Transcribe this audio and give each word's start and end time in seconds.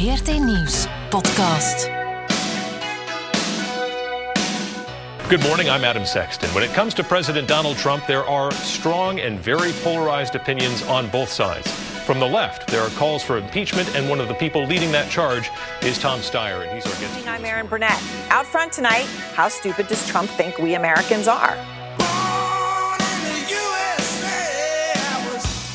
VRT 0.00 0.42
Nieuws 0.42 0.86
podcast. 1.10 1.90
Good 5.28 5.42
morning, 5.42 5.68
I'm 5.68 5.84
Adam 5.84 6.06
Sexton. 6.06 6.48
When 6.54 6.64
it 6.64 6.72
comes 6.72 6.94
to 6.94 7.04
President 7.04 7.46
Donald 7.46 7.76
Trump, 7.76 8.06
there 8.06 8.24
are 8.24 8.50
strong 8.50 9.20
and 9.20 9.38
very 9.38 9.72
polarized 9.84 10.36
opinions 10.36 10.82
on 10.84 11.10
both 11.10 11.28
sides. 11.28 11.70
From 12.06 12.18
the 12.18 12.26
left, 12.26 12.66
there 12.68 12.80
are 12.80 12.88
calls 12.96 13.22
for 13.22 13.36
impeachment, 13.36 13.94
and 13.94 14.08
one 14.08 14.20
of 14.20 14.28
the 14.28 14.34
people 14.36 14.64
leading 14.64 14.90
that 14.92 15.10
charge 15.10 15.50
is 15.82 15.98
Tom 15.98 16.20
Steyer, 16.20 16.62
and 16.66 16.72
he's 16.72 16.86
our 16.86 16.98
guest. 16.98 17.28
I'm 17.28 17.44
Aaron 17.44 17.66
Burnett. 17.66 18.02
Out 18.30 18.46
front 18.46 18.72
tonight, 18.72 19.04
how 19.34 19.48
stupid 19.48 19.86
does 19.88 20.08
Trump 20.08 20.30
think 20.30 20.56
we 20.56 20.76
Americans 20.76 21.28
are? 21.28 21.58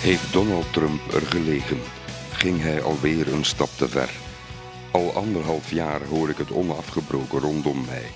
Heeft 0.01 0.33
Donald 0.33 0.65
Trump 0.73 1.13
er 1.13 1.21
gelegen? 1.21 1.79
Ging 2.45 2.61
hij 2.61 2.81
alweer 2.81 3.33
een 3.33 3.45
stap 3.45 3.69
te 3.75 3.89
ver? 3.89 4.09
Al 4.91 5.13
anderhalf 5.13 5.71
jaar 5.71 6.01
hoor 6.03 6.29
ik 6.29 6.37
het 6.37 6.51
onafgebroken 6.51 7.39
rondom 7.39 7.85
mij. 7.85 8.11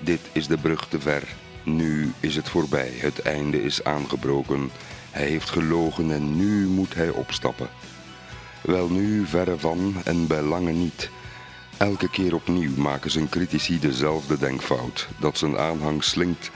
Dit 0.00 0.20
is 0.32 0.46
de 0.46 0.58
brug 0.58 0.88
te 0.88 1.00
ver. 1.00 1.22
Nu 1.62 2.12
is 2.20 2.36
het 2.36 2.48
voorbij. 2.48 2.92
Het 2.96 3.22
einde 3.22 3.62
is 3.62 3.84
aangebroken. 3.84 4.70
Hij 5.10 5.26
heeft 5.26 5.50
gelogen 5.50 6.10
en 6.10 6.36
nu 6.36 6.66
moet 6.66 6.94
hij 6.94 7.08
opstappen. 7.08 7.68
Wel 8.60 8.88
nu 8.88 9.26
verre 9.26 9.58
van 9.58 9.94
en 10.04 10.26
bij 10.26 10.42
lange 10.42 10.72
niet. 10.72 11.10
Elke 11.76 12.10
keer 12.10 12.34
opnieuw 12.34 12.76
maken 12.76 13.10
zijn 13.10 13.28
critici 13.28 13.78
dezelfde 13.78 14.38
denkfout. 14.38 15.08
Dat 15.18 15.38
zijn 15.38 15.58
aanhang 15.58 16.04
slinkt. 16.04 16.50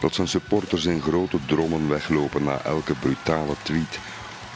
Dat 0.00 0.14
zijn 0.14 0.28
supporters 0.28 0.84
in 0.84 1.00
grote 1.00 1.38
drommen 1.46 1.88
weglopen 1.88 2.44
na 2.44 2.60
elke 2.62 2.94
brutale 2.94 3.54
tweet 3.62 3.98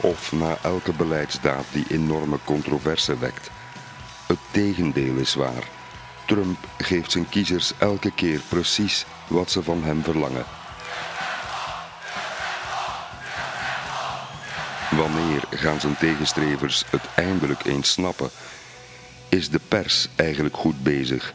of 0.05 0.31
na 0.31 0.57
elke 0.61 0.93
beleidsdaad 0.93 1.65
die 1.71 1.85
enorme 1.89 2.37
controverse 2.43 3.17
wekt. 3.17 3.49
Het 4.27 4.37
tegendeel 4.51 5.15
is 5.15 5.33
waar. 5.33 5.69
Trump 6.25 6.57
geeft 6.77 7.11
zijn 7.11 7.29
kiezers 7.29 7.73
elke 7.77 8.11
keer 8.11 8.39
precies 8.49 9.05
wat 9.27 9.51
ze 9.51 9.63
van 9.63 9.83
hem 9.83 10.03
verlangen. 10.03 10.45
Wanneer 14.91 15.43
gaan 15.49 15.79
zijn 15.79 15.97
tegenstrevers 15.97 16.83
het 16.89 17.03
eindelijk 17.15 17.65
eens 17.65 17.91
snappen? 17.91 18.29
Is 19.29 19.49
de 19.49 19.59
pers 19.67 20.07
eigenlijk 20.15 20.55
goed 20.55 20.83
bezig? 20.83 21.33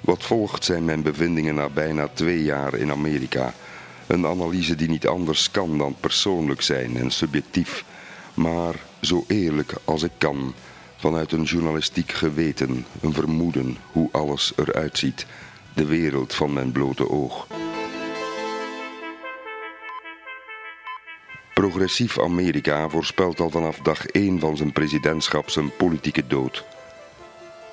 Wat 0.00 0.22
volgt 0.22 0.64
zijn 0.64 0.84
mijn 0.84 1.02
bevindingen 1.02 1.54
na 1.54 1.68
bijna 1.68 2.08
twee 2.08 2.42
jaar 2.42 2.74
in 2.74 2.90
Amerika. 2.90 3.54
Een 4.08 4.26
analyse 4.26 4.74
die 4.74 4.88
niet 4.88 5.06
anders 5.06 5.50
kan 5.50 5.78
dan 5.78 5.96
persoonlijk 6.00 6.62
zijn 6.62 6.96
en 6.96 7.10
subjectief, 7.10 7.84
maar 8.34 8.74
zo 9.00 9.24
eerlijk 9.26 9.72
als 9.84 10.02
ik 10.02 10.10
kan, 10.18 10.54
vanuit 10.96 11.32
een 11.32 11.42
journalistiek 11.42 12.12
geweten, 12.12 12.86
een 13.00 13.12
vermoeden 13.12 13.76
hoe 13.92 14.08
alles 14.12 14.52
eruit 14.56 14.98
ziet, 14.98 15.26
de 15.74 15.84
wereld 15.84 16.34
van 16.34 16.52
mijn 16.52 16.72
blote 16.72 17.10
oog. 17.10 17.46
Progressief 21.54 22.20
Amerika 22.20 22.88
voorspelt 22.88 23.40
al 23.40 23.50
vanaf 23.50 23.78
dag 23.78 24.06
1 24.06 24.40
van 24.40 24.56
zijn 24.56 24.72
presidentschap 24.72 25.50
zijn 25.50 25.76
politieke 25.76 26.26
dood. 26.26 26.64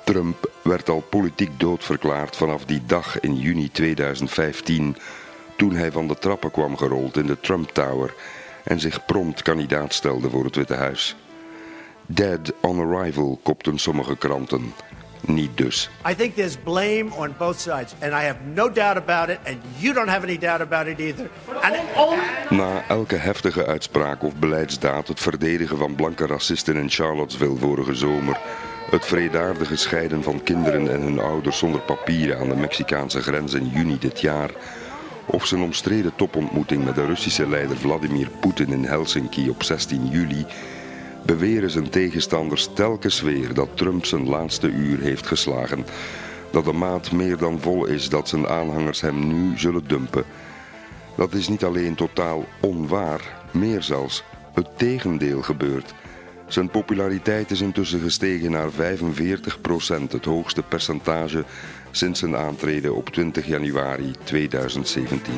Trump 0.04 0.50
werd 0.62 0.88
al 0.88 1.00
politiek 1.00 1.50
doodverklaard 1.60 2.36
vanaf 2.36 2.64
die 2.64 2.82
dag 2.86 3.20
in 3.20 3.36
juni 3.36 3.70
2015 3.70 4.96
toen 5.56 5.74
hij 5.74 5.92
van 5.92 6.06
de 6.06 6.18
trappen 6.18 6.50
kwam 6.50 6.76
gerold 6.76 7.16
in 7.16 7.26
de 7.26 7.40
Trump 7.40 7.70
Tower 7.70 8.14
en 8.64 8.80
zich 8.80 9.04
prompt 9.04 9.42
kandidaat 9.42 9.94
stelde 9.94 10.30
voor 10.30 10.44
het 10.44 10.56
Witte 10.56 10.74
Huis. 10.74 11.16
Dead 12.06 12.52
on 12.60 12.80
arrival 12.80 13.40
kopten 13.42 13.78
sommige 13.78 14.16
kranten. 14.16 14.72
Niet 15.20 15.56
dus. 15.56 15.90
I 16.10 16.14
think 16.14 16.34
there's 16.34 16.56
blame 16.56 17.06
on 17.16 17.34
both 17.38 17.60
sides, 17.60 17.94
and 18.00 18.12
I 18.12 18.24
have 18.24 18.36
no 18.54 18.72
doubt 18.72 18.96
about 18.96 19.28
it, 19.28 19.38
and 19.46 19.56
you 19.78 19.94
don't 19.94 20.08
have 20.08 20.22
any 20.22 20.38
doubt 20.38 20.60
about 20.60 20.86
it 20.86 20.98
either. 20.98 21.28
Na 22.50 22.84
elke 22.88 23.16
heftige 23.16 23.66
uitspraak 23.66 24.22
of 24.22 24.34
beleidsdaad, 24.34 25.08
het 25.08 25.20
verdedigen 25.20 25.78
van 25.78 25.94
blanke 25.94 26.26
racisten 26.26 26.76
in 26.76 26.90
Charlottesville 26.90 27.56
vorige 27.56 27.94
zomer, 27.94 28.38
het 28.90 29.04
vredaardige 29.04 29.76
scheiden 29.76 30.22
van 30.22 30.42
kinderen 30.42 30.92
en 30.92 31.00
hun 31.00 31.18
ouders 31.18 31.58
zonder 31.58 31.80
papieren 31.80 32.38
aan 32.38 32.48
de 32.48 32.56
Mexicaanse 32.56 33.22
grens 33.22 33.54
in 33.54 33.68
juni 33.68 33.98
dit 33.98 34.20
jaar, 34.20 34.50
of 35.26 35.46
zijn 35.46 35.60
omstreden 35.60 36.12
topontmoeting 36.16 36.84
met 36.84 36.94
de 36.94 37.06
Russische 37.06 37.48
leider 37.48 37.76
Vladimir 37.76 38.28
Poetin 38.40 38.72
in 38.72 38.84
Helsinki 38.84 39.50
op 39.50 39.62
16 39.62 40.06
juli, 40.06 40.46
beweren 41.24 41.70
zijn 41.70 41.88
tegenstanders 41.88 42.68
telkens 42.74 43.20
weer 43.20 43.54
dat 43.54 43.68
Trump 43.74 44.04
zijn 44.04 44.28
laatste 44.28 44.68
uur 44.68 45.00
heeft 45.00 45.26
geslagen. 45.26 45.86
Dat 46.50 46.64
de 46.64 46.72
maat 46.72 47.12
meer 47.12 47.36
dan 47.36 47.60
vol 47.60 47.86
is 47.86 48.08
dat 48.08 48.28
zijn 48.28 48.48
aanhangers 48.48 49.00
hem 49.00 49.26
nu 49.26 49.58
zullen 49.58 49.86
dumpen. 49.86 50.24
Dat 51.16 51.34
is 51.34 51.48
niet 51.48 51.64
alleen 51.64 51.94
totaal 51.94 52.44
onwaar, 52.60 53.20
meer 53.50 53.82
zelfs, 53.82 54.24
het 54.54 54.78
tegendeel 54.78 55.42
gebeurt. 55.42 55.94
Zijn 56.46 56.70
populariteit 56.70 57.50
is 57.50 57.60
intussen 57.60 58.00
gestegen 58.00 58.50
naar 58.50 58.70
45% 58.70 58.74
het 60.10 60.24
hoogste 60.24 60.62
percentage 60.62 61.44
sinds 61.96 62.20
zijn 62.20 62.36
aantreden 62.36 62.94
op 62.94 63.08
20 63.08 63.46
januari 63.46 64.12
2017. 64.24 65.34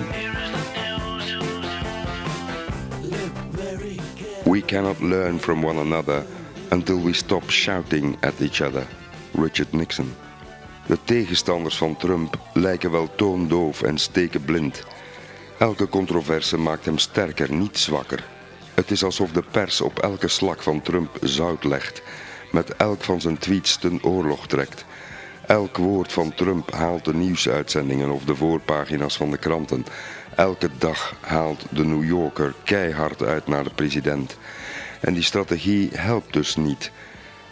We 4.45 4.63
cannot 4.67 5.01
learn 5.01 5.39
from 5.41 5.65
one 5.65 5.81
another 5.81 6.25
until 6.71 7.03
we 7.03 7.13
stop 7.13 7.51
shouting 7.51 8.17
at 8.21 8.33
each 8.41 8.61
other. 8.61 8.87
Richard 9.33 9.73
Nixon. 9.73 10.15
De 10.87 10.99
tegenstanders 11.05 11.77
van 11.77 11.97
Trump 11.97 12.39
lijken 12.53 12.91
wel 12.91 13.15
toondoof 13.15 13.83
en 13.83 13.99
steken 13.99 14.45
blind. 14.45 14.85
Elke 15.59 15.89
controverse 15.89 16.57
maakt 16.57 16.85
hem 16.85 16.99
sterker, 16.99 17.53
niet 17.53 17.79
zwakker. 17.79 18.25
Het 18.75 18.91
is 18.91 19.05
alsof 19.05 19.31
de 19.31 19.43
pers 19.51 19.81
op 19.81 19.99
elke 19.99 20.29
slag 20.29 20.63
van 20.63 20.83
Trump 20.83 21.19
zout 21.21 21.65
legt, 21.65 22.03
met 22.53 22.77
elk 22.77 23.03
van 23.03 23.21
zijn 23.21 23.39
tweets 23.39 23.77
ten 23.77 24.03
oorlog 24.03 24.47
trekt. 24.47 24.85
Elk 25.49 25.77
woord 25.77 26.13
van 26.13 26.35
Trump 26.35 26.73
haalt 26.73 27.05
de 27.05 27.15
nieuwsuitzendingen 27.15 28.11
of 28.11 28.25
de 28.25 28.35
voorpagina's 28.35 29.17
van 29.17 29.31
de 29.31 29.39
kranten. 29.39 29.85
Elke 30.37 30.71
dag 30.79 31.15
haalt 31.21 31.65
de 31.71 31.85
New 31.85 32.05
Yorker 32.05 32.55
keihard 32.65 33.23
uit 33.23 33.47
naar 33.47 33.65
de 33.65 33.71
president. 33.75 34.37
En 35.01 35.15
die 35.15 35.23
strategie 35.23 35.91
helpt 35.93 36.33
dus 36.33 36.57
niet. 36.57 36.91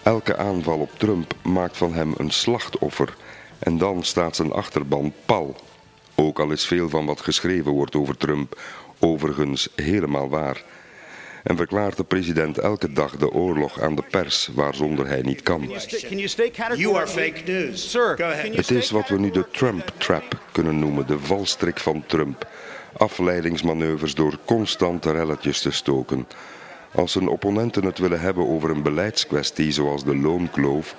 Elke 0.03 0.37
aanval 0.37 0.79
op 0.79 0.99
Trump 0.99 1.35
maakt 1.43 1.77
van 1.77 1.95
hem 1.95 2.15
een 2.17 2.31
slachtoffer. 2.31 3.17
En 3.59 3.79
dan 3.79 4.05
staat 4.05 4.37
zijn 4.37 4.53
achterban 4.53 5.13
pal. 5.25 5.57
Ook 6.15 6.39
al 6.39 6.51
is 6.51 6.67
veel 6.67 6.89
van 6.89 7.07
wat 7.07 7.21
geschreven 7.21 7.73
wordt 7.73 7.97
over 7.97 8.17
Trump 8.17 8.61
overigens 8.99 9.69
helemaal 9.75 10.29
waar 10.29 10.63
en 11.47 11.57
verklaart 11.57 11.97
de 11.97 12.05
president 12.05 12.59
elke 12.59 12.93
dag 12.93 13.17
de 13.17 13.31
oorlog 13.31 13.81
aan 13.81 13.95
de 13.95 14.03
pers 14.11 14.49
waarzonder 14.55 15.07
hij 15.07 15.21
niet 15.21 15.43
kan. 15.43 15.71
you 16.75 16.97
are 16.97 17.07
fake 17.07 17.41
news. 17.45 17.91
Sir, 17.91 18.17
Go 18.17 18.25
ahead. 18.25 18.55
Het 18.55 18.71
is 18.71 18.91
wat 18.91 19.09
we 19.09 19.19
nu 19.19 19.31
de 19.31 19.51
Trump 19.51 19.93
Trap 19.97 20.41
kunnen 20.53 20.79
noemen, 20.79 21.07
de 21.07 21.19
valstrik 21.19 21.79
van 21.79 22.05
Trump. 22.07 22.49
Afleidingsmanoeuvres 22.97 24.15
door 24.15 24.39
constante 24.45 25.13
relletjes 25.13 25.61
te 25.61 25.71
stoken. 25.71 26.27
Als 26.95 27.13
zijn 27.13 27.29
opponenten 27.29 27.85
het 27.85 27.99
willen 27.99 28.21
hebben 28.21 28.49
over 28.49 28.71
een 28.71 28.83
beleidskwestie 28.83 29.73
zoals 29.73 30.05
de 30.05 30.17
loonkloof, 30.17 30.97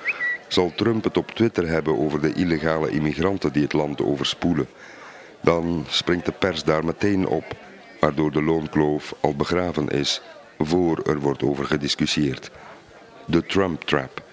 zal 0.48 0.72
Trump 0.76 1.04
het 1.04 1.18
op 1.18 1.32
Twitter 1.32 1.68
hebben 1.68 1.98
over 1.98 2.22
de 2.22 2.34
illegale 2.34 2.90
immigranten 2.90 3.54
die 3.54 3.64
het 3.64 3.74
land 3.74 4.02
overspoelen. 4.02 4.68
Dan 5.42 5.86
springt 5.90 6.26
de 6.26 6.32
pers 6.32 6.64
daar 6.64 6.86
meteen 6.86 7.28
op, 7.28 7.46
waardoor 8.00 8.32
de 8.32 8.44
loonkloof 8.44 9.16
al 9.20 9.36
begraven 9.36 9.88
is 9.88 10.22
voor 10.58 11.00
er 11.06 11.20
wordt 11.20 11.44
over 11.44 11.66
gediscussieerd. 11.66 12.52
De 13.26 13.46
Trump 13.46 13.82
Trap, 13.82 14.24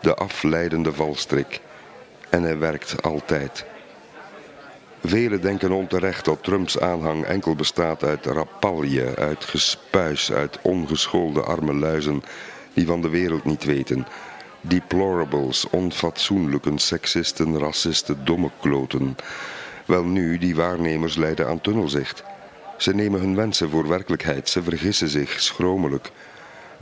de 0.00 0.14
afleidende 0.14 0.92
valstrik. 0.92 1.60
En 2.28 2.42
hij 2.42 2.58
werkt 2.58 3.02
altijd. 3.02 3.64
Velen 5.04 5.40
denken 5.40 5.72
onterecht 5.72 6.24
dat 6.24 6.42
Trumps 6.42 6.80
aanhang 6.80 7.24
enkel 7.24 7.54
bestaat 7.54 8.04
uit 8.04 8.26
rapalje, 8.26 9.16
uit 9.16 9.44
gespuis, 9.44 10.32
uit 10.32 10.58
ongeschoolde 10.62 11.42
arme 11.42 11.74
luizen 11.74 12.22
die 12.74 12.86
van 12.86 13.00
de 13.00 13.08
wereld 13.08 13.44
niet 13.44 13.64
weten. 13.64 14.06
Deplorables, 14.60 15.70
onfatsoenlijke 15.70 16.72
seksisten, 16.74 17.58
racisten, 17.58 18.24
domme 18.24 18.50
kloten. 18.60 19.16
Wel 19.86 20.04
nu, 20.04 20.38
die 20.38 20.54
waarnemers 20.54 21.16
leiden 21.16 21.46
aan 21.46 21.60
tunnelzicht. 21.60 22.22
Ze 22.80 22.94
nemen 22.94 23.20
hun 23.20 23.34
wensen 23.36 23.70
voor 23.70 23.88
werkelijkheid, 23.88 24.48
ze 24.48 24.62
vergissen 24.62 25.08
zich 25.08 25.40
schromelijk. 25.40 26.10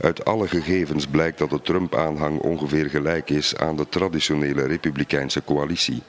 Uit 0.01 0.25
alle 0.25 0.47
gegevens 0.47 1.07
blijkt 1.07 1.37
dat 1.37 1.49
de 1.49 1.61
Trump-aanhang 1.61 2.39
ongeveer 2.39 2.89
gelijk 2.89 3.29
is 3.29 3.55
aan 3.55 3.75
de 3.75 3.89
traditionele 3.89 4.63
republikeinse 4.63 5.43
coalitie. 5.43 6.01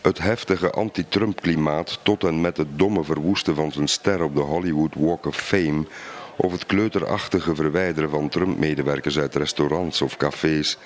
Het 0.00 0.18
heftige 0.18 0.70
anti-Trump-klimaat 0.70 1.98
tot 2.02 2.24
en 2.24 2.40
met 2.40 2.56
het 2.56 2.78
domme 2.78 3.04
verwoesten 3.04 3.54
van 3.54 3.72
zijn 3.72 3.88
ster 3.88 4.22
op 4.22 4.34
de 4.34 4.40
Hollywood 4.40 4.94
Walk 4.94 5.26
of 5.26 5.36
Fame 5.36 5.86
of 6.36 6.52
het 6.52 6.66
kleuterachtige 6.66 7.54
verwijderen 7.54 8.10
van 8.10 8.28
Trump-medewerkers 8.28 9.18
uit 9.18 9.34
restaurants 9.34 10.02
of 10.02 10.16
cafés 10.16 10.78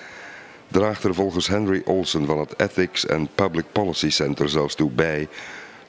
draagt 0.67 1.03
er 1.03 1.13
volgens 1.13 1.47
Henry 1.47 1.81
Olsen 1.85 2.25
van 2.25 2.39
het 2.39 2.59
Ethics 2.59 3.09
and 3.09 3.35
Public 3.35 3.65
Policy 3.71 4.09
Center 4.09 4.49
zelfs 4.49 4.75
toe 4.75 4.91
bij 4.91 5.27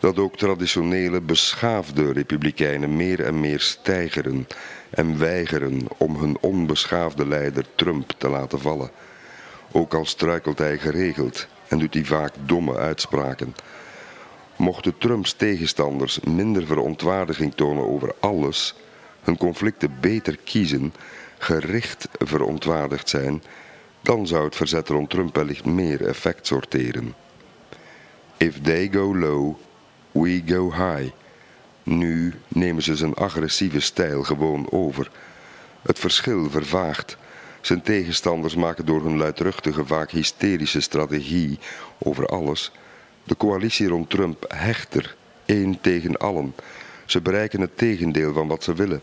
dat 0.07 0.19
ook 0.19 0.37
traditionele 0.37 1.21
beschaafde 1.21 2.13
republikeinen 2.13 2.97
meer 2.97 3.25
en 3.25 3.41
meer 3.41 3.61
stijgeren 3.61 4.47
en 4.91 5.19
weigeren 5.19 5.87
om 5.97 6.17
hun 6.17 6.37
onbeschaafde 6.41 7.27
leider 7.27 7.65
Trump 7.75 8.13
te 8.19 8.29
laten 8.29 8.61
vallen. 8.61 8.91
Ook 9.73 9.95
al 9.95 10.05
struikelt 10.05 10.59
hij 10.59 10.79
geregeld 10.79 11.47
en 11.69 11.79
doet 11.79 11.95
hij 11.95 12.05
vaak 12.05 12.33
domme 12.45 12.77
uitspraken. 12.77 13.55
Mochten 14.57 14.99
Trumps 14.99 15.33
tegenstanders 15.33 16.21
minder 16.21 16.67
verontwaardiging 16.67 17.55
tonen 17.55 17.87
over 17.87 18.15
alles, 18.21 18.75
hun 19.23 19.37
conflicten 19.37 19.97
beter 20.01 20.37
kiezen, 20.45 20.95
gericht 21.39 22.09
verontwaardigd 22.19 23.09
zijn, 23.09 23.43
dan 24.03 24.27
zou 24.27 24.45
het 24.45 24.57
verzet 24.57 24.89
rond 24.89 25.11
Trump 25.11 25.35
wellicht 25.35 25.65
meer 25.65 26.07
effect 26.07 26.47
sorteren. 26.47 27.15
If 28.37 28.61
they 28.61 28.89
go 28.93 29.17
low, 29.17 29.57
we 30.23 30.43
go 30.47 30.73
high. 30.73 31.11
Nu 31.83 32.35
nemen 32.49 32.83
ze 32.83 32.97
zijn 32.97 33.15
agressieve 33.15 33.81
stijl 33.81 34.23
gewoon 34.23 34.71
over. 34.71 35.11
Het 35.83 35.99
verschil 35.99 36.51
vervaagt. 36.51 37.17
Zijn 37.61 37.83
tegenstanders 37.83 38.55
maken 38.55 38.87
door 38.87 39.03
hun 39.03 39.17
luidruchtige, 39.17 39.87
vaak 39.87 40.11
hysterische 40.11 40.81
strategie 40.81 41.59
over 41.99 42.27
alles 42.27 42.73
de 43.27 43.37
coalitie 43.37 43.89
rond 43.89 44.11
Trump 44.11 44.45
hechter, 44.49 45.17
één 45.45 45.81
tegen 45.81 46.17
allen. 46.17 46.55
Ze 47.05 47.21
bereiken 47.21 47.61
het 47.61 47.79
tegendeel 47.79 48.33
van 48.33 48.49
wat 48.49 48.65
ze 48.65 48.75
willen. 48.75 49.01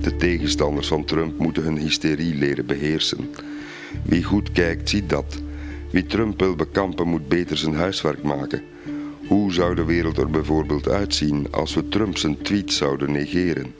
De 0.00 0.16
tegenstanders 0.18 0.88
van 0.88 1.04
Trump 1.04 1.38
moeten 1.38 1.62
hun 1.62 1.76
hysterie 1.76 2.34
leren 2.34 2.66
beheersen. 2.66 3.34
Wie 4.02 4.22
goed 4.22 4.52
kijkt, 4.52 4.88
ziet 4.88 5.08
dat. 5.08 5.40
Wie 5.90 6.06
Trump 6.06 6.40
wil 6.40 6.56
bekampen, 6.56 7.08
moet 7.08 7.28
beter 7.28 7.56
zijn 7.56 7.74
huiswerk 7.74 8.22
maken. 8.22 8.62
Hoe 9.28 9.52
zou 9.52 9.74
de 9.74 9.84
wereld 9.84 10.18
er 10.18 10.30
bijvoorbeeld 10.30 10.88
uitzien 10.88 11.46
als 11.50 11.74
we 11.74 11.88
Trump 11.88 12.16
zijn 12.16 12.42
tweet 12.42 12.72
zouden 12.72 13.12
negeren? 13.12 13.74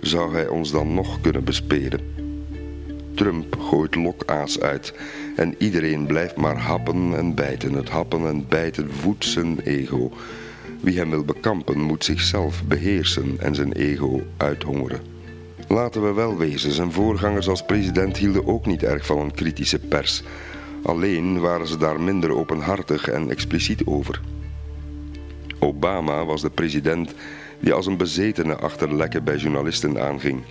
Zou 0.00 0.32
hij 0.32 0.48
ons 0.48 0.70
dan 0.70 0.94
nog 0.94 1.20
kunnen 1.20 1.44
bespelen? 1.44 2.00
Trump 3.14 3.58
gooit 3.60 3.94
lokaas 3.94 4.60
uit 4.60 4.94
en 5.36 5.54
iedereen 5.58 6.06
blijft 6.06 6.36
maar 6.36 6.56
happen 6.56 7.16
en 7.16 7.34
bijten. 7.34 7.72
Het 7.72 7.88
happen 7.88 8.26
en 8.26 8.48
bijten 8.48 8.90
voedt 8.90 9.24
zijn 9.24 9.60
ego. 9.60 10.12
Wie 10.80 10.98
hem 10.98 11.10
wil 11.10 11.24
bekampen 11.24 11.80
moet 11.80 12.04
zichzelf 12.04 12.64
beheersen 12.64 13.36
en 13.38 13.54
zijn 13.54 13.72
ego 13.72 14.22
uithongeren. 14.36 15.00
Laten 15.68 16.02
we 16.02 16.12
wel 16.12 16.36
wezen, 16.36 16.72
zijn 16.72 16.92
voorgangers 16.92 17.48
als 17.48 17.64
president 17.64 18.16
hielden 18.16 18.46
ook 18.46 18.66
niet 18.66 18.82
erg 18.82 19.06
van 19.06 19.18
een 19.18 19.34
kritische 19.34 19.78
pers. 19.78 20.22
Alleen 20.82 21.40
waren 21.40 21.66
ze 21.66 21.76
daar 21.76 22.00
minder 22.00 22.36
openhartig 22.36 23.08
en 23.08 23.30
expliciet 23.30 23.86
over. 23.86 24.20
Obama 25.58 26.24
was 26.24 26.42
de 26.42 26.50
president 26.50 27.14
die 27.60 27.72
als 27.72 27.86
een 27.86 27.96
bezetene 27.96 28.56
achter 28.56 28.94
lekken 28.94 29.24
bij 29.24 29.36
journalisten 29.36 30.02
aanging. 30.02 30.42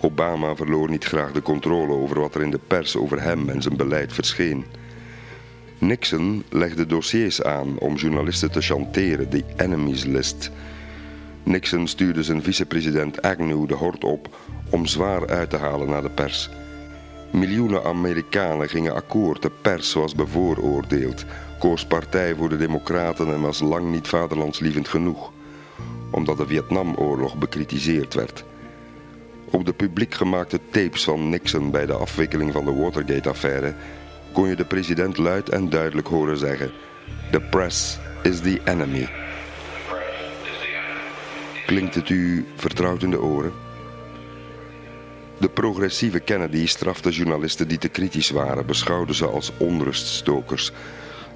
Obama 0.00 0.54
verloor 0.54 0.90
niet 0.90 1.04
graag 1.04 1.32
de 1.32 1.42
controle 1.42 1.92
over 1.92 2.20
wat 2.20 2.34
er 2.34 2.42
in 2.42 2.50
de 2.50 2.60
pers 2.66 2.96
over 2.96 3.22
hem 3.22 3.48
en 3.48 3.62
zijn 3.62 3.76
beleid 3.76 4.12
verscheen. 4.12 4.64
Nixon 5.78 6.44
legde 6.48 6.86
dossiers 6.86 7.42
aan 7.42 7.78
om 7.78 7.94
journalisten 7.94 8.50
te 8.50 8.60
chanteren, 8.60 9.30
de 9.30 9.44
enemies 9.56 10.04
list. 10.04 10.50
Nixon 11.42 11.86
stuurde 11.86 12.22
zijn 12.22 12.42
vicepresident 12.42 13.22
Agnew 13.22 13.68
de 13.68 13.74
hort 13.74 14.04
op 14.04 14.36
om 14.70 14.86
zwaar 14.86 15.28
uit 15.28 15.50
te 15.50 15.56
halen 15.56 15.88
naar 15.88 16.02
de 16.02 16.10
pers. 16.10 16.50
Miljoenen 17.30 17.84
Amerikanen 17.84 18.68
gingen 18.68 18.94
akkoord, 18.94 19.42
de 19.42 19.50
pers 19.62 19.92
was 19.92 20.14
bevooroordeeld, 20.14 21.24
koos 21.62 21.86
partij 21.86 22.34
voor 22.34 22.48
de 22.48 22.56
Democraten 22.56 23.32
en 23.32 23.40
was 23.40 23.60
lang 23.60 23.90
niet 23.90 24.08
vaderlandslievend 24.08 24.88
genoeg, 24.88 25.32
omdat 26.10 26.36
de 26.36 26.46
Vietnamoorlog 26.46 27.36
bekritiseerd 27.36 28.14
werd. 28.14 28.44
Op 29.44 29.66
de 29.66 29.72
publiek 29.72 30.14
gemaakte 30.14 30.60
tapes 30.70 31.04
van 31.04 31.28
Nixon 31.28 31.70
bij 31.70 31.86
de 31.86 31.92
afwikkeling 31.92 32.52
van 32.52 32.64
de 32.64 32.74
Watergate-affaire 32.74 33.74
kon 34.32 34.48
je 34.48 34.56
de 34.56 34.64
president 34.64 35.16
luid 35.16 35.48
en 35.48 35.70
duidelijk 35.70 36.08
horen 36.08 36.36
zeggen: 36.36 36.70
The 37.30 37.40
press 37.40 37.98
is 38.22 38.40
the 38.40 38.60
enemy. 38.64 39.08
Klinkt 41.66 41.94
het 41.94 42.08
u 42.08 42.46
vertrouwd 42.56 43.02
in 43.02 43.10
de 43.10 43.20
oren? 43.20 43.52
De 45.38 45.48
progressieve 45.48 46.20
Kennedy 46.20 46.66
strafte 46.66 47.10
journalisten 47.10 47.68
die 47.68 47.78
te 47.78 47.88
kritisch 47.88 48.30
waren, 48.30 48.66
beschouwde 48.66 49.14
ze 49.14 49.26
als 49.26 49.52
onruststokers. 49.56 50.72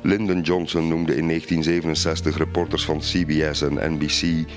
Lyndon 0.02 0.40
Johnson 0.40 0.88
noemde 0.88 1.16
in 1.16 1.26
1967 1.26 2.36
reporters 2.36 2.84
van 2.84 2.98
CBS 2.98 3.62
en 3.62 3.94
NBC 3.94 4.48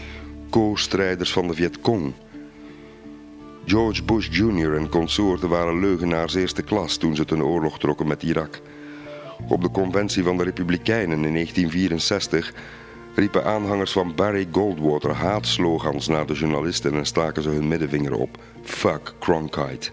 co-strijders 0.49 1.31
van 1.31 1.47
de 1.47 1.53
Vietcong. 1.53 2.13
George 3.65 4.03
Bush 4.03 4.27
Jr. 4.31 4.75
en 4.75 4.89
consorten 4.89 5.49
waren 5.49 5.79
leugenaars 5.79 6.35
eerste 6.35 6.61
klas 6.61 6.97
toen 6.97 7.15
ze 7.15 7.25
ten 7.25 7.43
oorlog 7.43 7.79
trokken 7.79 8.07
met 8.07 8.23
Irak. 8.23 8.61
Op 9.47 9.61
de 9.61 9.71
conventie 9.71 10.23
van 10.23 10.37
de 10.37 10.43
Republikeinen 10.43 11.25
in 11.25 11.33
1964 11.33 12.53
riepen 13.15 13.45
aanhangers 13.45 13.91
van 13.91 14.15
Barry 14.15 14.47
Goldwater 14.51 15.11
haatslogans 15.11 16.07
naar 16.07 16.25
de 16.25 16.33
journalisten 16.33 16.93
en 16.93 17.05
staken 17.05 17.43
ze 17.43 17.49
hun 17.49 17.67
middenvinger 17.67 18.13
op. 18.13 18.37
Fuck 18.63 19.13
Cronkite. 19.19 19.91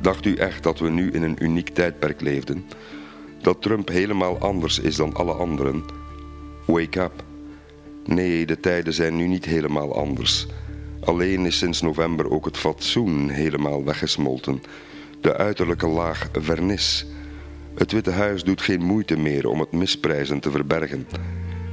Dacht 0.00 0.24
u 0.24 0.34
echt 0.34 0.62
dat 0.62 0.78
we 0.78 0.90
nu 0.90 1.10
in 1.10 1.22
een 1.22 1.36
uniek 1.38 1.68
tijdperk 1.68 2.20
leefden? 2.20 2.66
Dat 3.40 3.62
Trump 3.62 3.88
helemaal 3.88 4.38
anders 4.38 4.78
is 4.78 4.96
dan 4.96 5.14
alle 5.14 5.32
anderen? 5.32 5.84
Wake 6.66 7.00
up. 7.00 7.24
Nee, 8.04 8.46
de 8.46 8.60
tijden 8.60 8.92
zijn 8.92 9.16
nu 9.16 9.26
niet 9.26 9.44
helemaal 9.44 9.96
anders. 9.96 10.46
Alleen 11.00 11.46
is 11.46 11.58
sinds 11.58 11.80
november 11.80 12.30
ook 12.30 12.44
het 12.44 12.56
fatsoen 12.56 13.28
helemaal 13.28 13.84
weggesmolten. 13.84 14.62
De 15.20 15.36
uiterlijke 15.36 15.86
laag 15.86 16.28
vernis. 16.32 17.06
Het 17.74 17.92
Witte 17.92 18.10
Huis 18.10 18.44
doet 18.44 18.60
geen 18.60 18.82
moeite 18.82 19.16
meer 19.16 19.48
om 19.48 19.60
het 19.60 19.72
misprijzen 19.72 20.40
te 20.40 20.50
verbergen. 20.50 21.06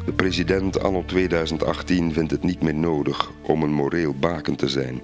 De 0.06 0.14
president 0.14 0.80
anno 0.80 1.04
2018 1.06 2.14
vindt 2.14 2.32
het 2.32 2.44
niet 2.44 2.62
meer 2.62 2.76
nodig 2.76 3.32
om 3.42 3.64
een 3.64 3.74
moreel 3.74 4.14
baken 4.14 4.56
te 4.56 4.70
zijn. 4.70 5.02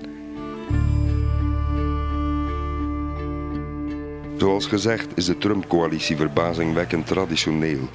Zoals 4.42 4.68
gezegd 4.68 5.18
is 5.18 5.26
de 5.26 5.38
Trump-coalitie 5.38 6.16
verbazingwekkend 6.16 7.08
traditioneel. 7.08 7.90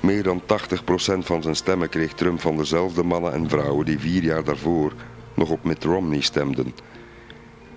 Meer 0.00 0.22
dan 0.22 0.42
80% 0.42 0.44
van 1.18 1.42
zijn 1.42 1.56
stemmen 1.56 1.88
kreeg 1.88 2.12
Trump 2.12 2.40
van 2.40 2.56
dezelfde 2.56 3.02
mannen 3.02 3.32
en 3.32 3.48
vrouwen 3.48 3.86
die 3.86 3.98
vier 3.98 4.22
jaar 4.22 4.44
daarvoor 4.44 4.92
nog 5.34 5.50
op 5.50 5.64
Mitt 5.64 5.84
Romney 5.84 6.20
stemden. 6.20 6.74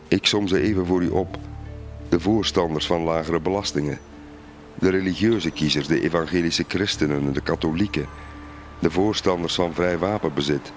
Ik 0.08 0.26
som 0.26 0.48
ze 0.48 0.62
even 0.62 0.86
voor 0.86 1.04
u 1.04 1.10
op. 1.10 1.38
De 2.10 2.20
voorstanders 2.20 2.86
van 2.86 3.02
lagere 3.02 3.40
belastingen. 3.40 4.00
De 4.80 4.90
religieuze 4.90 5.52
kiezers, 5.52 5.88
de 5.88 6.02
evangelische 6.02 6.66
christenen, 6.68 7.34
de 7.34 7.42
katholieken. 7.42 8.06
De 8.80 8.92
voorstanders 8.92 9.56
van 9.56 9.74
vrij 9.74 9.98
wapenbezit. 9.98 10.72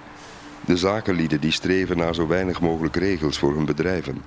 De 0.66 0.76
zakenlieden 0.76 1.40
die 1.40 1.52
streven 1.52 1.96
naar 1.96 2.14
zo 2.14 2.26
weinig 2.26 2.60
mogelijk 2.60 2.96
regels 2.96 3.38
voor 3.38 3.54
hun 3.54 3.64
bedrijven. 3.64 4.22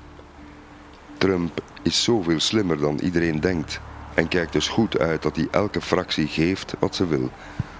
Trump 1.22 1.62
is 1.82 2.04
zoveel 2.04 2.40
slimmer 2.40 2.80
dan 2.80 3.00
iedereen 3.00 3.40
denkt 3.40 3.80
en 4.14 4.28
kijkt 4.28 4.54
dus 4.54 4.68
goed 4.68 5.00
uit 5.00 5.22
dat 5.22 5.36
hij 5.36 5.48
elke 5.52 5.82
fractie 5.82 6.28
geeft 6.28 6.74
wat 6.80 6.96
ze 6.96 7.08
wil, 7.08 7.30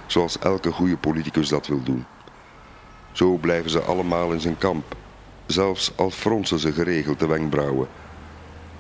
zoals 0.06 0.40
elke 0.40 0.72
goede 0.72 0.98
politicus 0.98 1.50
dat 1.50 1.68
wil 1.68 1.84
doen. 1.84 2.06
Zo 3.12 3.38
blijven 3.38 3.72
ze 3.72 3.82
allemaal 3.82 4.32
in 4.32 4.42
zijn 4.42 4.58
kamp, 4.58 4.96
zelfs 5.46 5.92
al 5.96 6.10
fronsen 6.10 6.60
ze 6.60 6.72
geregeld 6.72 7.20
de 7.20 7.28
wenkbrauwen. 7.28 7.88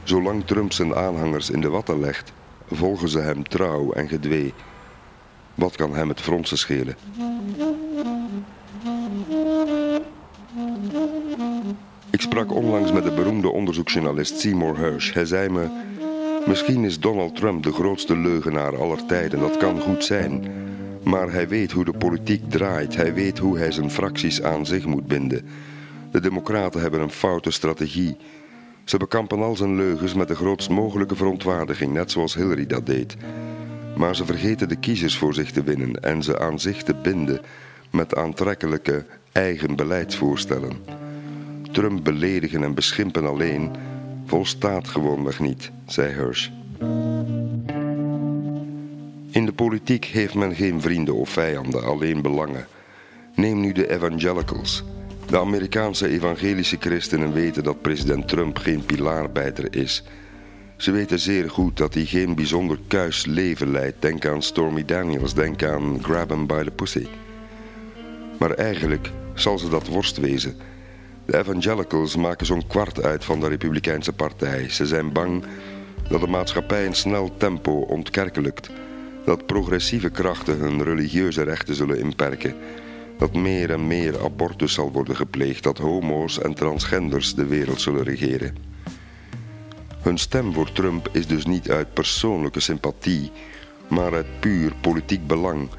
Zolang 0.03 0.45
Trump 0.45 0.73
zijn 0.73 0.95
aanhangers 0.95 1.49
in 1.49 1.61
de 1.61 1.69
watten 1.69 1.99
legt, 1.99 2.33
volgen 2.71 3.09
ze 3.09 3.19
hem 3.19 3.47
trouw 3.47 3.91
en 3.91 4.07
gedwee. 4.07 4.53
Wat 5.55 5.75
kan 5.75 5.95
hem 5.95 6.09
het 6.09 6.21
fronsen 6.21 6.57
schelen? 6.57 6.95
Sprak 12.31 12.53
onlangs 12.53 12.91
met 12.91 13.03
de 13.03 13.11
beroemde 13.11 13.51
onderzoeksjournalist 13.51 14.39
Seymour 14.39 14.77
Hersh. 14.77 15.13
Hij 15.13 15.25
zei 15.25 15.49
me: 15.49 15.67
Misschien 16.45 16.83
is 16.83 16.99
Donald 16.99 17.35
Trump 17.35 17.63
de 17.63 17.71
grootste 17.71 18.17
leugenaar 18.17 18.77
aller 18.77 19.05
tijden. 19.05 19.39
Dat 19.39 19.57
kan 19.57 19.79
goed 19.79 20.03
zijn. 20.03 20.51
Maar 21.03 21.31
hij 21.31 21.47
weet 21.47 21.71
hoe 21.71 21.85
de 21.85 21.97
politiek 21.97 22.49
draait. 22.49 22.95
Hij 22.95 23.13
weet 23.13 23.37
hoe 23.37 23.57
hij 23.57 23.71
zijn 23.71 23.91
fracties 23.91 24.41
aan 24.41 24.65
zich 24.65 24.85
moet 24.85 25.07
binden. 25.07 25.47
De 26.11 26.19
Democraten 26.19 26.81
hebben 26.81 27.01
een 27.01 27.11
foute 27.11 27.51
strategie. 27.51 28.17
Ze 28.83 28.97
bekampen 28.97 29.41
al 29.41 29.55
zijn 29.55 29.75
leugens 29.75 30.13
met 30.13 30.27
de 30.27 30.35
grootst 30.35 30.69
mogelijke 30.69 31.15
verontwaardiging, 31.15 31.93
net 31.93 32.11
zoals 32.11 32.35
Hillary 32.35 32.65
dat 32.65 32.85
deed. 32.85 33.17
Maar 33.97 34.15
ze 34.15 34.25
vergeten 34.25 34.69
de 34.69 34.75
kiezers 34.75 35.17
voor 35.17 35.33
zich 35.33 35.51
te 35.51 35.63
winnen 35.63 36.03
en 36.03 36.23
ze 36.23 36.39
aan 36.39 36.59
zich 36.59 36.83
te 36.83 36.95
binden 36.95 37.41
met 37.89 38.15
aantrekkelijke 38.15 39.05
eigen 39.31 39.75
beleidsvoorstellen. 39.75 41.00
Trump 41.71 42.03
beledigen 42.03 42.63
en 42.63 42.73
beschimpen 42.73 43.25
alleen 43.25 43.71
volstaat 44.25 44.87
gewoonweg 44.87 45.39
niet, 45.39 45.71
zei 45.85 46.13
Hirsch. 46.13 46.49
In 49.31 49.45
de 49.45 49.53
politiek 49.55 50.05
heeft 50.05 50.33
men 50.33 50.55
geen 50.55 50.81
vrienden 50.81 51.15
of 51.15 51.29
vijanden, 51.29 51.83
alleen 51.83 52.21
belangen. 52.21 52.67
Neem 53.35 53.59
nu 53.59 53.71
de 53.71 53.89
evangelicals. 53.89 54.83
De 55.27 55.39
Amerikaanse 55.39 56.07
evangelische 56.07 56.77
christenen 56.79 57.33
weten 57.33 57.63
dat 57.63 57.81
president 57.81 58.27
Trump 58.27 58.57
geen 58.57 58.85
pilaarbijter 58.85 59.75
is. 59.75 60.03
Ze 60.77 60.91
weten 60.91 61.19
zeer 61.19 61.49
goed 61.49 61.77
dat 61.77 61.93
hij 61.93 62.05
geen 62.05 62.35
bijzonder 62.35 62.79
kuis 62.87 63.25
leven 63.25 63.71
leidt. 63.71 64.01
Denk 64.01 64.25
aan 64.25 64.41
Stormy 64.41 64.85
Daniels, 64.85 65.33
denk 65.33 65.63
aan 65.63 66.03
Grab 66.03 66.29
Him 66.29 66.47
by 66.47 66.63
the 66.63 66.71
Pussy. 66.71 67.07
Maar 68.39 68.51
eigenlijk 68.51 69.11
zal 69.33 69.59
ze 69.59 69.69
dat 69.69 69.87
worst 69.87 70.17
wezen. 70.17 70.55
De 71.25 71.37
evangelicals 71.37 72.15
maken 72.15 72.45
zo'n 72.45 72.67
kwart 72.67 73.03
uit 73.03 73.25
van 73.25 73.39
de 73.39 73.47
Republikeinse 73.47 74.13
partij. 74.13 74.69
Ze 74.69 74.85
zijn 74.85 75.11
bang 75.11 75.43
dat 76.09 76.21
de 76.21 76.27
maatschappij 76.27 76.85
in 76.85 76.93
snel 76.93 77.37
tempo 77.37 77.71
ontkerkelijkt. 77.71 78.69
Dat 79.25 79.45
progressieve 79.45 80.09
krachten 80.09 80.57
hun 80.57 80.83
religieuze 80.83 81.43
rechten 81.43 81.75
zullen 81.75 81.99
inperken. 81.99 82.55
Dat 83.17 83.33
meer 83.33 83.71
en 83.71 83.87
meer 83.87 84.23
abortus 84.23 84.73
zal 84.73 84.91
worden 84.91 85.15
gepleegd. 85.15 85.63
Dat 85.63 85.77
homo's 85.77 86.39
en 86.39 86.53
transgenders 86.53 87.35
de 87.35 87.45
wereld 87.45 87.81
zullen 87.81 88.03
regeren. 88.03 88.55
Hun 90.01 90.17
stem 90.17 90.53
voor 90.53 90.71
Trump 90.71 91.09
is 91.11 91.27
dus 91.27 91.45
niet 91.45 91.71
uit 91.71 91.93
persoonlijke 91.93 92.59
sympathie, 92.59 93.31
maar 93.89 94.13
uit 94.13 94.39
puur 94.39 94.73
politiek 94.81 95.27
belang 95.27 95.69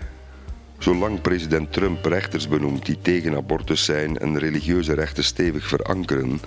Zolang 0.83 1.21
president 1.21 1.73
Trump 1.73 2.05
rechters 2.05 2.49
benoemt 2.49 2.87
die 2.87 2.99
tegen 3.03 3.35
abortus 3.35 3.85
zijn 3.85 4.19
en 4.19 4.39
religieuze 4.39 4.95
rechten 4.95 5.25
stevig 5.25 5.69
verankeren, 5.69 6.41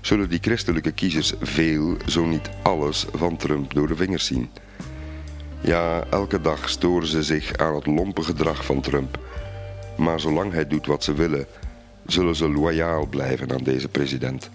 zullen 0.00 0.28
die 0.28 0.38
christelijke 0.42 0.92
kiezers 0.92 1.32
veel, 1.40 1.96
zo 2.06 2.24
niet 2.24 2.50
alles, 2.62 3.06
van 3.12 3.36
Trump 3.36 3.74
door 3.74 3.88
de 3.88 3.96
vingers 3.96 4.26
zien. 4.26 4.50
Ja, 5.60 6.04
elke 6.10 6.40
dag 6.40 6.68
storen 6.68 7.08
ze 7.08 7.22
zich 7.22 7.56
aan 7.56 7.74
het 7.74 7.86
lompe 7.86 8.22
gedrag 8.22 8.64
van 8.64 8.80
Trump. 8.80 9.18
Maar 9.96 10.20
zolang 10.20 10.52
hij 10.52 10.66
doet 10.66 10.86
wat 10.86 11.04
ze 11.04 11.14
willen, 11.14 11.46
zullen 12.06 12.36
ze 12.36 12.48
loyaal 12.48 13.06
blijven 13.06 13.52
aan 13.52 13.62
deze 13.62 13.88
president. 13.88 14.50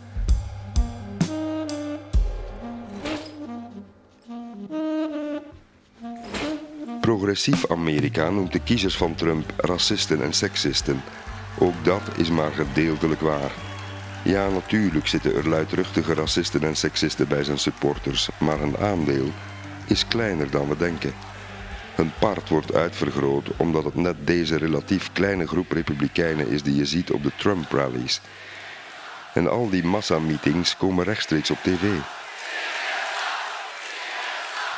Progressief 7.24 7.72
Amerika 7.72 8.30
noemt 8.30 8.51
de 8.51 8.60
kiezers 8.60 8.98
van 8.98 9.15
Trump 9.15 9.53
racisten 9.58 10.22
en 10.22 10.34
seksisten. 10.34 11.01
Ook 11.60 11.74
dat 11.84 12.01
is 12.18 12.30
maar 12.30 12.51
gedeeltelijk 12.51 13.22
waar. 13.22 13.51
Ja, 14.24 14.50
natuurlijk 14.50 15.08
zitten 15.08 15.36
er 15.36 15.50
luidruchtige 15.50 16.13
racisten 16.13 16.63
en 16.63 16.75
seksisten 16.75 17.27
bij 17.27 17.44
zijn 17.44 17.58
supporters, 17.58 18.30
maar 18.38 18.60
hun 18.60 18.77
aandeel 18.77 19.32
is 19.88 20.08
kleiner 20.08 20.51
dan 20.51 20.68
we 20.68 20.77
denken. 20.77 21.13
Hun 21.96 22.12
part 22.20 22.50
wordt 22.50 22.74
uitvergroot 22.74 23.50
omdat 23.58 23.84
het 23.84 23.96
net 23.96 24.15
deze 24.27 24.58
relatief 24.58 25.12
kleine 25.12 25.48
groep 25.48 25.72
republikeinen 25.72 26.50
is 26.50 26.63
die 26.63 26.75
je 26.75 26.86
ziet 26.86 27.12
op 27.12 27.24
de 27.24 27.32
Trump-rallies. 27.38 28.22
En 29.34 29.50
al 29.50 29.70
die 29.70 29.84
massameetings 29.84 30.77
komen 30.77 31.06
rechtstreeks 31.06 31.51
op 31.51 31.58
tv. 31.63 31.86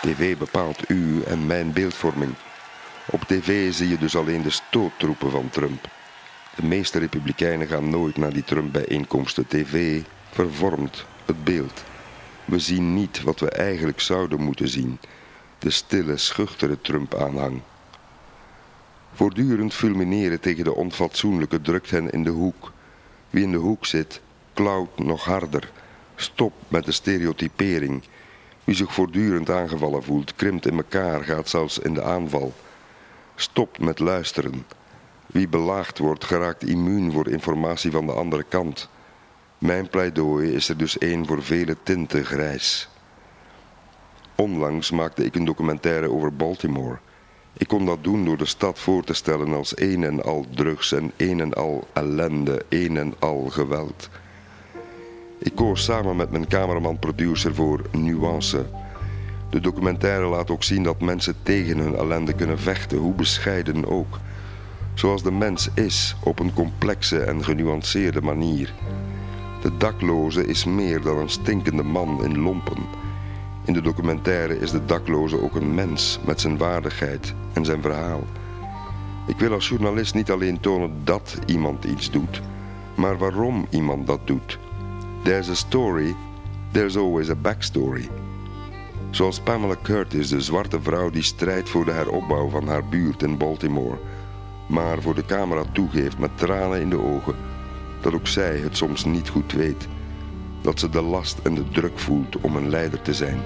TV 0.05 0.37
bepaalt 0.37 0.89
u 0.89 1.21
en 1.23 1.45
mijn 1.45 1.73
beeldvorming. 1.73 2.33
Op 3.11 3.21
tv 3.21 3.73
zie 3.73 3.89
je 3.89 3.97
dus 3.97 4.15
alleen 4.15 4.41
de 4.41 4.49
stoottroepen 4.49 5.31
van 5.31 5.49
Trump. 5.49 5.89
De 6.55 6.65
meeste 6.65 6.99
republikeinen 6.99 7.67
gaan 7.67 7.89
nooit 7.89 8.17
naar 8.17 8.33
die 8.33 8.43
Trump-bijeenkomsten. 8.43 9.47
TV 9.47 10.01
vervormt 10.31 11.05
het 11.25 11.43
beeld. 11.43 11.83
We 12.45 12.59
zien 12.59 12.93
niet 12.93 13.21
wat 13.23 13.39
we 13.39 13.49
eigenlijk 13.49 13.99
zouden 13.99 14.41
moeten 14.41 14.67
zien. 14.67 14.99
De 15.59 15.69
stille, 15.69 16.17
schuchtere 16.17 16.81
Trump-aanhang. 16.81 17.61
Voortdurend 19.13 19.73
fulmineren 19.73 20.39
tegen 20.39 20.63
de 20.63 20.75
onfatsoenlijke 20.75 21.61
drukt 21.61 21.91
hen 21.91 22.09
in 22.09 22.23
de 22.23 22.29
hoek. 22.29 22.71
Wie 23.29 23.43
in 23.43 23.51
de 23.51 23.57
hoek 23.57 23.85
zit, 23.85 24.21
klauwt 24.53 24.99
nog 24.99 25.23
harder. 25.23 25.71
Stop 26.15 26.53
met 26.67 26.85
de 26.85 26.91
stereotypering. 26.91 28.03
Wie 28.65 28.75
zich 28.75 28.93
voortdurend 28.93 29.49
aangevallen 29.49 30.03
voelt, 30.03 30.35
krimpt 30.35 30.67
in 30.67 30.75
elkaar, 30.75 31.23
gaat 31.23 31.49
zelfs 31.49 31.79
in 31.79 31.93
de 31.93 32.03
aanval. 32.03 32.53
Stop 33.35 33.79
met 33.79 33.99
luisteren. 33.99 34.65
Wie 35.25 35.47
belaagd 35.47 35.97
wordt, 35.97 36.23
geraakt 36.23 36.63
immuun 36.63 37.11
voor 37.11 37.27
informatie 37.27 37.91
van 37.91 38.05
de 38.05 38.11
andere 38.11 38.43
kant. 38.43 38.89
Mijn 39.57 39.89
pleidooi 39.89 40.51
is 40.51 40.69
er 40.69 40.77
dus 40.77 40.97
één 40.97 41.25
voor 41.25 41.43
vele 41.43 41.77
tinten 41.83 42.25
grijs. 42.25 42.89
Onlangs 44.35 44.91
maakte 44.91 45.25
ik 45.25 45.35
een 45.35 45.45
documentaire 45.45 46.11
over 46.11 46.35
Baltimore. 46.35 46.97
Ik 47.53 47.67
kon 47.67 47.85
dat 47.85 48.03
doen 48.03 48.25
door 48.25 48.37
de 48.37 48.45
stad 48.45 48.79
voor 48.79 49.03
te 49.03 49.13
stellen 49.13 49.53
als 49.53 49.77
een 49.77 50.03
en 50.03 50.23
al 50.23 50.45
drugs 50.55 50.91
en 50.91 51.11
een 51.17 51.39
en 51.39 51.53
al 51.53 51.87
ellende, 51.93 52.65
een 52.69 52.97
en 52.97 53.13
al 53.19 53.49
geweld. 53.49 54.09
Ik 55.37 55.55
koos 55.55 55.83
samen 55.83 56.15
met 56.15 56.31
mijn 56.31 56.47
cameraman-producer 56.47 57.55
voor 57.55 57.81
nuance. 57.91 58.65
De 59.49 59.59
documentaire 59.59 60.25
laat 60.25 60.51
ook 60.51 60.63
zien 60.63 60.83
dat 60.83 61.01
mensen 61.01 61.35
tegen 61.43 61.77
hun 61.77 61.95
ellende 61.95 62.33
kunnen 62.33 62.59
vechten, 62.59 62.97
hoe 62.97 63.13
bescheiden 63.13 63.87
ook. 63.87 64.19
Zoals 64.93 65.23
de 65.23 65.31
mens 65.31 65.69
is, 65.73 66.15
op 66.23 66.39
een 66.39 66.53
complexe 66.53 67.19
en 67.19 67.43
genuanceerde 67.43 68.21
manier. 68.21 68.73
De 69.61 69.77
dakloze 69.77 70.45
is 70.45 70.65
meer 70.65 71.01
dan 71.01 71.17
een 71.17 71.29
stinkende 71.29 71.83
man 71.83 72.23
in 72.23 72.39
lompen. 72.39 72.77
In 73.65 73.73
de 73.73 73.81
documentaire 73.81 74.59
is 74.59 74.71
de 74.71 74.85
dakloze 74.85 75.41
ook 75.41 75.55
een 75.55 75.73
mens 75.73 76.19
met 76.25 76.41
zijn 76.41 76.57
waardigheid 76.57 77.33
en 77.53 77.65
zijn 77.65 77.81
verhaal. 77.81 78.23
Ik 79.27 79.39
wil 79.39 79.53
als 79.53 79.69
journalist 79.69 80.13
niet 80.13 80.31
alleen 80.31 80.59
tonen 80.59 80.91
dat 81.03 81.39
iemand 81.45 81.83
iets 81.83 82.11
doet, 82.11 82.41
maar 82.95 83.17
waarom 83.17 83.67
iemand 83.69 84.07
dat 84.07 84.27
doet. 84.27 84.59
There's 85.25 85.49
a 85.49 85.55
story, 85.55 86.15
there's 86.71 86.97
always 86.97 87.29
a 87.29 87.35
backstory. 87.35 88.09
Zoals 89.09 89.39
Pamela 89.39 89.75
Curtis, 89.81 90.29
de 90.29 90.41
zwarte 90.41 90.81
vrouw 90.81 91.09
die 91.09 91.21
strijdt 91.21 91.69
voor 91.69 91.85
de 91.85 91.91
heropbouw 91.91 92.49
van 92.49 92.67
haar 92.67 92.87
buurt 92.87 93.23
in 93.23 93.37
Baltimore, 93.37 93.97
maar 94.67 95.01
voor 95.01 95.15
de 95.15 95.25
camera 95.25 95.63
toegeeft 95.71 96.17
met 96.17 96.37
tranen 96.37 96.81
in 96.81 96.89
de 96.89 96.97
ogen 96.97 97.35
dat 98.01 98.13
ook 98.13 98.27
zij 98.27 98.57
het 98.57 98.77
soms 98.77 99.05
niet 99.05 99.29
goed 99.29 99.53
weet, 99.53 99.87
dat 100.61 100.79
ze 100.79 100.89
de 100.89 101.01
last 101.01 101.39
en 101.43 101.55
de 101.55 101.69
druk 101.69 101.99
voelt 101.99 102.37
om 102.41 102.55
een 102.55 102.69
leider 102.69 103.01
te 103.01 103.13
zijn. 103.13 103.39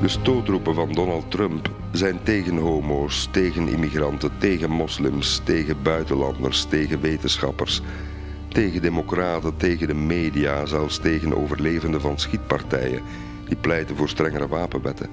De 0.00 0.08
stootroepen 0.08 0.74
van 0.74 0.92
Donald 0.92 1.30
Trump 1.30 1.70
zijn 1.92 2.22
tegen 2.22 2.56
homo's, 2.56 3.28
tegen 3.30 3.68
immigranten, 3.68 4.30
tegen 4.38 4.70
moslims, 4.70 5.40
tegen 5.44 5.82
buitenlanders, 5.82 6.64
tegen 6.64 7.00
wetenschappers 7.00 7.82
tegen 8.58 8.82
democraten, 8.82 9.56
tegen 9.56 9.86
de 9.86 9.94
media, 9.94 10.66
zelfs 10.66 10.98
tegen 10.98 11.36
overlevenden 11.36 12.00
van 12.00 12.18
schietpartijen 12.18 13.02
die 13.48 13.56
pleiten 13.56 13.96
voor 13.96 14.08
strengere 14.08 14.48
wapenwetten. 14.48 15.08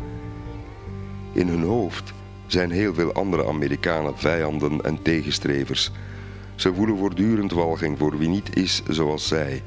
In 1.33 1.47
hun 1.47 1.63
hoofd 1.63 2.13
zijn 2.47 2.71
heel 2.71 2.93
veel 2.93 3.13
andere 3.13 3.47
Amerikanen 3.47 4.17
vijanden 4.17 4.81
en 4.81 5.01
tegenstrevers. 5.01 5.91
Ze 6.55 6.73
voelen 6.73 6.97
voortdurend 6.97 7.51
walging 7.51 7.97
voor 7.97 8.17
wie 8.17 8.29
niet 8.29 8.55
is 8.55 8.83
zoals 8.87 9.27
zij. 9.27 9.63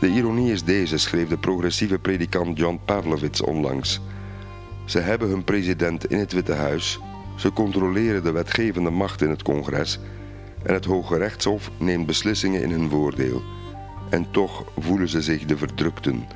De 0.00 0.08
ironie 0.08 0.52
is 0.52 0.64
deze, 0.64 0.98
schreef 0.98 1.28
de 1.28 1.38
progressieve 1.38 1.98
predikant 1.98 2.58
John 2.58 2.80
Pavlovitz 2.84 3.40
onlangs. 3.40 4.00
Ze 4.84 4.98
hebben 4.98 5.28
hun 5.28 5.44
president 5.44 6.10
in 6.10 6.18
het 6.18 6.32
Witte 6.32 6.54
Huis, 6.54 7.00
ze 7.36 7.52
controleren 7.52 8.22
de 8.22 8.32
wetgevende 8.32 8.90
macht 8.90 9.22
in 9.22 9.30
het 9.30 9.42
congres 9.42 9.98
en 10.62 10.74
het 10.74 10.84
Hoge 10.84 11.16
Rechtshof 11.16 11.70
neemt 11.78 12.06
beslissingen 12.06 12.62
in 12.62 12.70
hun 12.70 12.90
voordeel. 12.90 13.42
En 14.10 14.30
toch 14.30 14.64
voelen 14.78 15.08
ze 15.08 15.22
zich 15.22 15.44
de 15.44 15.56
verdrukten, 15.56 16.26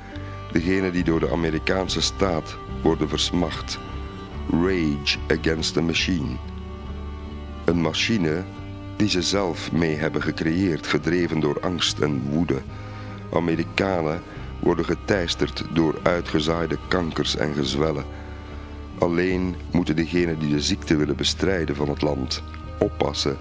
degenen 0.51 0.91
die 0.91 1.03
door 1.03 1.19
de 1.19 1.31
Amerikaanse 1.31 2.01
staat 2.01 2.57
worden 2.83 3.09
versmacht. 3.09 3.79
Rage 4.51 5.17
against 5.27 5.73
the 5.73 5.81
machine. 5.81 6.35
Een 7.65 7.81
machine 7.81 8.43
die 8.95 9.09
ze 9.09 9.21
zelf 9.21 9.71
mee 9.71 9.95
hebben 9.95 10.21
gecreëerd, 10.21 10.87
gedreven 10.87 11.39
door 11.39 11.59
angst 11.59 11.99
en 11.99 12.21
woede. 12.29 12.61
Amerikanen 13.33 14.21
worden 14.59 14.85
geteisterd 14.85 15.63
door 15.73 15.99
uitgezaaide 16.03 16.77
kankers 16.87 17.35
en 17.35 17.53
gezwellen. 17.53 18.05
Alleen 18.97 19.55
moeten 19.71 19.95
degenen 19.95 20.39
die 20.39 20.49
de 20.49 20.61
ziekte 20.61 20.95
willen 20.95 21.15
bestrijden 21.15 21.75
van 21.75 21.89
het 21.89 22.01
land 22.01 22.43
oppassen 22.79 23.37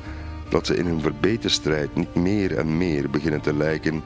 dat 0.48 0.66
ze 0.66 0.76
in 0.76 0.86
hun 0.86 1.00
verbeterstrijd 1.00 1.94
niet 1.94 2.14
meer 2.14 2.58
en 2.58 2.76
meer 2.76 3.10
beginnen 3.10 3.40
te 3.40 3.54
lijken 3.54 4.02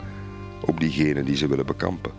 op 0.61 0.80
diegenen 0.80 1.25
die 1.25 1.37
ze 1.37 1.47
willen 1.47 1.66
bekampen. 1.66 2.12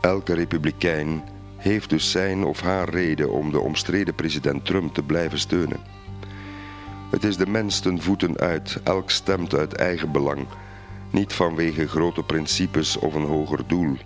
Elke 0.00 0.34
republikein 0.34 1.22
heeft 1.56 1.90
dus 1.90 2.10
zijn 2.10 2.44
of 2.44 2.60
haar 2.60 2.88
reden 2.88 3.30
om 3.30 3.50
de 3.50 3.60
omstreden 3.60 4.14
president 4.14 4.64
Trump 4.64 4.94
te 4.94 5.02
blijven 5.02 5.38
steunen. 5.38 5.80
Het 7.10 7.24
is 7.24 7.36
de 7.36 7.46
mens 7.46 7.80
ten 7.80 8.02
voeten 8.02 8.38
uit, 8.38 8.80
elk 8.84 9.10
stemt 9.10 9.54
uit 9.54 9.72
eigen 9.72 10.12
belang, 10.12 10.46
niet 11.10 11.32
vanwege 11.32 11.88
grote 11.88 12.22
principes 12.22 12.96
of 12.96 13.14
een 13.14 13.24
hoger 13.24 13.66
doel. 13.66 13.96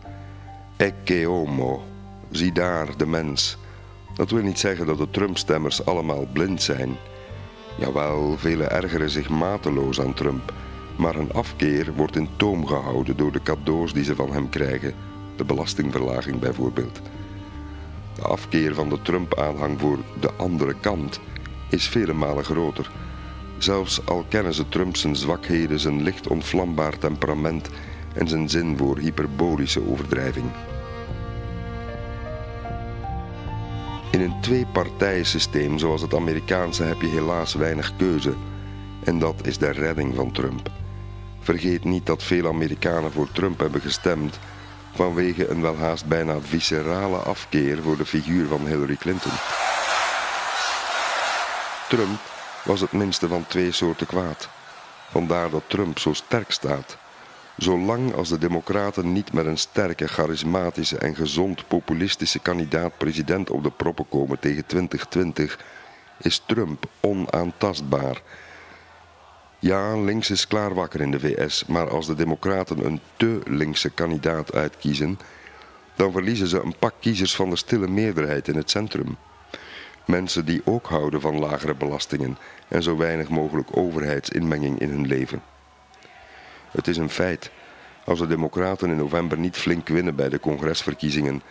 Ecce 0.77 1.25
homo, 1.25 1.83
zie 2.31 2.53
daar 2.53 2.97
de 2.97 3.07
mens. 3.07 3.57
Dat 4.15 4.31
wil 4.31 4.43
niet 4.43 4.59
zeggen 4.59 4.87
dat 4.87 4.99
de 4.99 5.11
Trump-stemmers 5.11 5.87
allemaal 5.87 6.27
blind 6.33 6.63
zijn. 6.63 6.97
Jawel, 7.79 8.37
velen 8.39 8.71
ergeren 8.71 9.11
zich 9.11 9.29
mateloos 9.29 10.01
aan 10.01 10.15
Trump, 10.15 10.53
maar 10.97 11.15
een 11.15 11.33
afkeer 11.33 11.93
wordt 11.95 12.17
in 12.17 12.29
toom 12.37 12.67
gehouden 12.67 13.17
door 13.17 13.33
de 13.33 13.43
cadeaus 13.43 13.93
die 13.93 14.05
ze 14.05 14.15
van 14.15 14.33
hem 14.33 14.49
krijgen, 14.49 14.95
de 15.37 15.45
belastingverlaging 15.45 16.39
bijvoorbeeld. 16.39 17.01
De 18.15 18.23
afkeer 18.23 18.75
van 18.75 18.89
de 18.89 19.03
Trump-aanhang 19.03 19.81
voor 19.81 19.99
de 20.21 20.31
andere 20.37 20.75
kant 20.81 21.21
is 21.71 21.89
vele 21.89 22.13
malen 22.13 22.45
groter. 22.45 22.91
Zelfs 23.59 24.07
al 24.07 24.25
kennen 24.29 24.55
ze 24.55 24.69
Trump 24.69 24.97
zijn 24.97 25.17
zwakheden, 25.17 25.81
zijn 25.81 26.03
licht 26.03 26.29
ontvlambaar 26.29 26.99
temperament 26.99 27.71
en 28.15 28.29
zijn 28.29 28.49
zin 28.49 28.77
voor 28.77 28.99
hyperbolische 28.99 29.89
overdrijving. 29.89 30.47
In 34.15 34.21
een 34.21 34.41
twee-partijensysteem 34.41 35.79
zoals 35.79 36.01
het 36.01 36.15
Amerikaanse 36.15 36.83
heb 36.83 37.01
je 37.01 37.07
helaas 37.07 37.55
weinig 37.55 37.97
keuze. 37.97 38.35
En 39.05 39.19
dat 39.19 39.47
is 39.47 39.59
de 39.59 39.71
redding 39.71 40.15
van 40.15 40.33
Trump. 40.33 40.71
Vergeet 41.41 41.85
niet 41.85 42.07
dat 42.07 42.23
veel 42.23 42.47
Amerikanen 42.47 43.13
voor 43.13 43.29
Trump 43.33 43.61
hebben 43.61 43.81
gestemd 43.81 44.39
vanwege 44.95 45.49
een 45.49 45.61
welhaast 45.61 46.07
bijna 46.07 46.41
viscerale 46.41 47.17
afkeer 47.17 47.83
voor 47.83 47.97
de 47.97 48.07
figuur 48.07 48.47
van 48.47 48.67
Hillary 48.67 48.97
Clinton. 48.97 49.33
Trump 51.89 52.21
was 52.65 52.81
het 52.81 52.93
minste 52.93 53.29
van 53.29 53.47
twee 53.47 53.73
soorten 53.73 54.07
kwaad. 54.07 54.49
Vandaar 55.11 55.51
dat 55.51 55.63
Trump 55.67 55.99
zo 55.99 56.13
sterk 56.13 56.51
staat. 56.51 56.97
Zolang 57.57 58.15
als 58.15 58.29
de 58.29 58.39
Democraten 58.39 59.13
niet 59.13 59.33
met 59.33 59.47
een 59.47 59.59
sterke, 59.59 60.07
charismatische 60.07 60.99
en 60.99 61.15
gezond 61.15 61.69
populistische 61.69 62.39
kandidaat-president 62.39 63.51
op 63.51 63.63
de 63.63 63.71
proppen 63.71 64.09
komen 64.09 64.39
tegen 64.39 64.67
2020, 64.67 65.59
is 66.19 66.43
Trump 66.47 66.85
onaantastbaar. 67.01 68.23
Ja, 69.59 69.97
links 69.97 70.31
is 70.31 70.47
klaar 70.47 70.75
wakker 70.75 71.01
in 71.01 71.11
de 71.11 71.21
VS, 71.21 71.65
maar 71.67 71.91
als 71.91 72.07
de 72.07 72.15
Democraten 72.15 72.85
een 72.85 73.01
te 73.17 73.41
linkse 73.45 73.91
kandidaat 73.91 74.55
uitkiezen, 74.55 75.19
dan 75.95 76.13
verliezen 76.13 76.47
ze 76.47 76.61
een 76.61 76.75
pak 76.79 76.95
kiezers 77.01 77.37
van 77.37 77.51
de 77.51 77.57
stille 77.57 77.89
meerderheid 77.89 78.49
in 78.49 78.57
het 78.57 78.71
centrum. 78.71 79.17
Mensen 80.07 80.45
die 80.45 80.63
ook 80.65 80.87
houden 80.87 81.21
van 81.21 81.39
lagere 81.39 81.75
belastingen 81.75 82.39
en 82.69 82.83
zo 82.83 82.97
weinig 82.97 83.29
mogelijk 83.29 83.77
overheidsinmenging 83.77 84.79
in 84.79 84.89
hun 84.91 85.07
leven. 85.07 85.43
Het 86.77 86.89
is 86.89 86.97
een 86.97 87.11
feit. 87.11 87.51
Als 88.05 88.19
de 88.19 88.27
Democraten 88.27 88.91
in 88.91 88.97
november 88.97 89.39
niet 89.39 89.57
flink 89.57 89.89
winnen 89.89 90.15
bij 90.15 90.29
de 90.29 90.41
congresverkiezingen, 90.41 91.43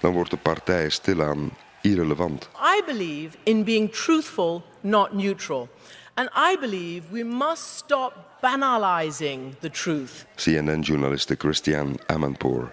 dan 0.00 0.12
wordt 0.12 0.30
de 0.30 0.36
partij 0.36 0.88
stilaan 0.88 1.50
irrelevant. 1.80 2.48
I 2.78 2.82
believe 2.86 3.36
in 3.42 3.64
being 3.64 3.92
truthful, 3.92 4.62
not 4.80 5.12
neutral. 5.12 5.68
And 6.14 6.28
I 6.28 6.56
believe 6.60 7.02
we 7.10 7.24
must 7.24 7.76
stop 7.76 8.12
banalizing 8.40 9.54
the 9.60 9.70
truth. 9.70 10.26
CNN-journaliste 10.34 11.34
Christiane 11.38 11.94
Amanpour. 12.06 12.72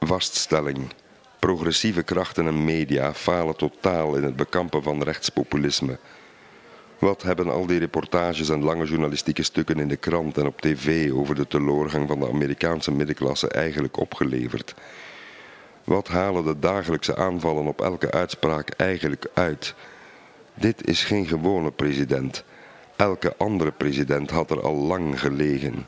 Vaststelling. 0.00 0.92
Progressieve 1.38 2.02
krachten 2.02 2.46
en 2.46 2.64
media 2.64 3.14
falen 3.14 3.56
totaal 3.56 4.16
in 4.16 4.22
het 4.22 4.36
bekampen 4.36 4.82
van 4.82 5.02
rechtspopulisme. 5.02 5.98
Wat 6.98 7.22
hebben 7.22 7.48
al 7.48 7.66
die 7.66 7.78
reportages 7.78 8.48
en 8.48 8.62
lange 8.62 8.84
journalistieke 8.86 9.42
stukken 9.42 9.78
in 9.78 9.88
de 9.88 9.96
krant 9.96 10.38
en 10.38 10.46
op 10.46 10.60
tv 10.60 11.12
over 11.12 11.34
de 11.34 11.46
teleurgang 11.46 12.08
van 12.08 12.20
de 12.20 12.28
Amerikaanse 12.28 12.92
middenklasse 12.92 13.48
eigenlijk 13.48 13.96
opgeleverd? 13.96 14.74
Wat 15.84 16.08
halen 16.08 16.44
de 16.44 16.58
dagelijkse 16.58 17.16
aanvallen 17.16 17.66
op 17.66 17.80
elke 17.80 18.10
uitspraak 18.10 18.70
eigenlijk 18.70 19.26
uit? 19.34 19.74
Dit 20.54 20.86
is 20.88 21.04
geen 21.04 21.26
gewone 21.26 21.70
president. 21.70 22.44
Elke 22.96 23.34
andere 23.36 23.70
president 23.72 24.30
had 24.30 24.50
er 24.50 24.62
al 24.62 24.74
lang 24.74 25.20
gelegen. 25.20 25.86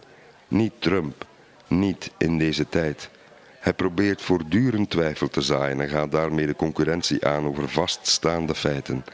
Niet 0.49 0.73
Trump, 0.79 1.27
niet 1.67 2.11
in 2.19 2.39
deze 2.39 2.69
tijd. 2.69 3.11
Hij 3.59 3.75
probeert 3.75 4.23
voortdurend 4.23 4.91
twijfel 4.91 5.29
te 5.29 5.41
zaaien 5.41 5.81
en 5.81 5.89
gaat 5.89 6.13
daarmee 6.13 6.47
de 6.47 6.57
concurrentie 6.57 7.27
aan 7.27 7.47
over 7.47 7.69
vaststaande 7.69 8.55
feiten. 8.55 9.05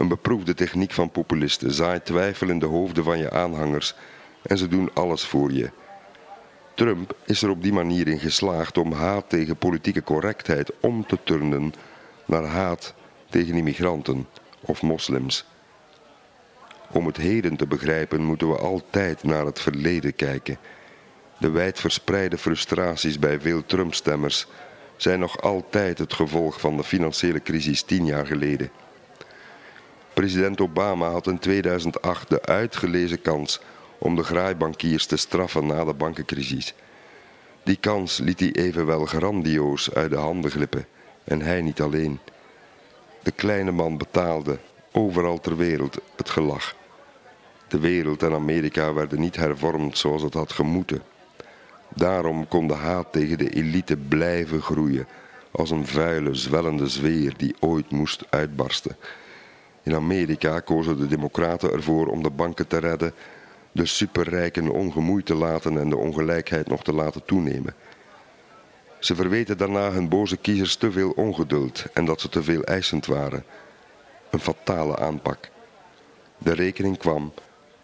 Een 0.00 0.08
beproefde 0.08 0.54
techniek 0.54 0.92
van 0.92 1.10
populisten 1.10 1.72
zaait 1.72 2.04
twijfel 2.04 2.48
in 2.48 2.58
de 2.58 2.66
hoofden 2.66 3.04
van 3.04 3.18
je 3.18 3.30
aanhangers 3.30 3.94
en 4.42 4.58
ze 4.58 4.68
doen 4.68 4.90
alles 4.94 5.24
voor 5.24 5.52
je. 5.52 5.70
Trump 6.74 7.16
is 7.24 7.42
er 7.42 7.50
op 7.50 7.62
die 7.62 7.72
manier 7.72 8.08
in 8.08 8.18
geslaagd 8.18 8.78
om 8.78 8.92
haat 8.92 9.28
tegen 9.28 9.56
politieke 9.56 10.02
correctheid 10.02 10.72
om 10.80 11.06
te 11.06 11.18
turnen 11.24 11.74
naar 12.24 12.44
haat 12.44 12.94
tegen 13.30 13.54
immigranten 13.54 14.28
of 14.60 14.82
moslims. 14.82 15.44
Om 16.90 17.06
het 17.06 17.16
heden 17.16 17.56
te 17.56 17.66
begrijpen 17.66 18.22
moeten 18.22 18.48
we 18.48 18.58
altijd 18.58 19.22
naar 19.22 19.46
het 19.46 19.60
verleden 19.60 20.14
kijken. 20.14 20.58
De 21.38 21.50
wijdverspreide 21.50 22.38
frustraties 22.38 23.18
bij 23.18 23.40
veel 23.40 23.66
Trump-stemmers 23.66 24.46
zijn 24.96 25.20
nog 25.20 25.40
altijd 25.40 25.98
het 25.98 26.12
gevolg 26.12 26.60
van 26.60 26.76
de 26.76 26.84
financiële 26.84 27.42
crisis 27.42 27.82
tien 27.82 28.06
jaar 28.06 28.26
geleden. 28.26 28.70
President 30.14 30.60
Obama 30.60 31.10
had 31.10 31.26
in 31.26 31.38
2008 31.38 32.28
de 32.28 32.42
uitgelezen 32.42 33.22
kans 33.22 33.60
om 33.98 34.16
de 34.16 34.22
graaibankiers 34.22 35.06
te 35.06 35.16
straffen 35.16 35.66
na 35.66 35.84
de 35.84 35.94
bankencrisis. 35.94 36.74
Die 37.62 37.76
kans 37.76 38.18
liet 38.18 38.40
hij 38.40 38.52
evenwel 38.52 39.04
grandioos 39.04 39.94
uit 39.94 40.10
de 40.10 40.16
handen 40.16 40.50
glippen 40.50 40.86
en 41.24 41.42
hij 41.42 41.62
niet 41.62 41.80
alleen. 41.80 42.18
De 43.22 43.30
kleine 43.30 43.70
man 43.70 43.98
betaalde, 43.98 44.58
overal 44.92 45.40
ter 45.40 45.56
wereld, 45.56 45.98
het 46.16 46.30
gelach. 46.30 46.74
De 47.68 47.78
wereld 47.78 48.22
en 48.22 48.32
Amerika 48.32 48.92
werden 48.92 49.20
niet 49.20 49.36
hervormd 49.36 49.98
zoals 49.98 50.22
het 50.22 50.34
had 50.34 50.52
gemoeten. 50.52 51.02
Daarom 51.94 52.48
kon 52.48 52.66
de 52.66 52.74
haat 52.74 53.12
tegen 53.12 53.38
de 53.38 53.50
elite 53.50 53.96
blijven 53.96 54.62
groeien, 54.62 55.06
als 55.50 55.70
een 55.70 55.86
vuile, 55.86 56.34
zwellende 56.34 56.88
zweer 56.88 57.34
die 57.36 57.54
ooit 57.60 57.90
moest 57.90 58.24
uitbarsten. 58.30 58.96
In 59.90 59.96
Amerika 59.96 60.60
kozen 60.60 60.96
de 60.96 61.06
democraten 61.06 61.72
ervoor 61.72 62.06
om 62.06 62.22
de 62.22 62.30
banken 62.30 62.66
te 62.66 62.78
redden, 62.78 63.12
de 63.72 63.86
superrijken 63.86 64.68
ongemoeid 64.68 65.26
te 65.26 65.34
laten 65.34 65.78
en 65.78 65.88
de 65.88 65.96
ongelijkheid 65.96 66.68
nog 66.68 66.82
te 66.82 66.92
laten 66.92 67.24
toenemen. 67.24 67.74
Ze 68.98 69.14
verweten 69.14 69.58
daarna 69.58 69.90
hun 69.90 70.08
boze 70.08 70.36
kiezers 70.36 70.76
te 70.76 70.92
veel 70.92 71.10
ongeduld 71.10 71.84
en 71.92 72.04
dat 72.04 72.20
ze 72.20 72.28
te 72.28 72.42
veel 72.42 72.62
eisend 72.62 73.06
waren. 73.06 73.44
Een 74.30 74.40
fatale 74.40 74.98
aanpak. 74.98 75.50
De 76.38 76.52
rekening 76.52 76.98
kwam, 76.98 77.32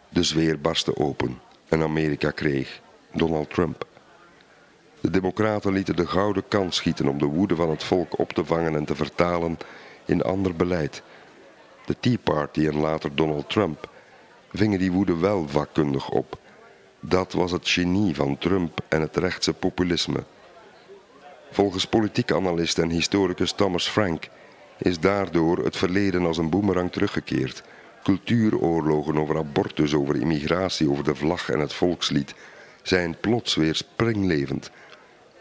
de 0.09 0.23
zweer 0.23 0.61
barstte 0.61 0.97
open 0.97 1.39
en 1.69 1.83
Amerika 1.83 2.31
kreeg 2.31 2.81
Donald 3.13 3.51
Trump. 3.51 3.87
De 5.01 5.11
democraten 5.11 5.73
lieten 5.73 5.97
de 5.97 6.07
gouden 6.07 6.49
kans 6.49 6.77
schieten 6.77 7.09
om 7.09 7.19
de 7.19 7.27
woede 7.27 7.57
van 7.57 7.71
het 7.71 7.85
volk 7.85 8.19
op 8.19 8.33
te 8.33 8.45
vangen 8.45 8.77
en 8.77 8.85
te 8.85 8.95
vertalen 8.95 9.59
in 10.05 10.23
ander 10.23 10.57
beleid 10.57 11.03
de 11.87 11.97
Tea 12.01 12.19
Party 12.23 12.67
en 12.67 12.77
later 12.77 13.15
Donald 13.15 13.51
Trump, 13.51 13.89
vingen 14.53 14.79
die 14.79 14.93
woede 14.93 15.17
wel 15.17 15.49
vakkundig 15.49 16.11
op. 16.11 16.39
Dat 17.01 17.33
was 17.33 17.53
het 17.53 17.69
genie 17.69 18.15
van 18.15 18.39
Trump 18.39 18.81
en 18.89 19.01
het 19.01 19.17
rechtse 19.17 19.53
populisme. 19.53 20.25
Volgens 21.51 21.87
politiek 21.87 22.33
analist 22.33 22.79
en 22.79 22.91
historicus 22.91 23.53
Thomas 23.53 23.89
Frank 23.89 24.29
is 24.79 25.01
daardoor 25.01 25.59
het 25.59 25.77
verleden 25.77 26.27
als 26.27 26.39
een 26.39 26.51
boemerang 26.51 26.93
teruggekeerd. 26.93 27.63
Cultuuroorlogen 28.03 29.19
over 29.19 29.37
abortus, 29.37 29.95
over 29.95 30.17
immigratie, 30.17 30.91
over 30.91 31.05
de 31.05 31.15
vlag 31.15 31.51
en 31.51 31.61
het 31.61 31.73
volkslied 31.73 32.35
zijn 32.83 33.17
plots 33.21 33.55
weer 33.55 33.75
springlevend. 33.75 34.71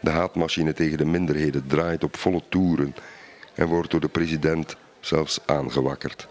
De 0.00 0.10
haatmachine 0.10 0.72
tegen 0.72 0.98
de 0.98 1.04
minderheden 1.04 1.66
draait 1.66 2.04
op 2.04 2.16
volle 2.16 2.42
toeren 2.48 2.94
en 3.54 3.66
wordt 3.66 3.90
door 3.90 4.00
de 4.00 4.08
president 4.08 4.76
zelfs 5.00 5.40
aangewakkerd. 5.46 6.28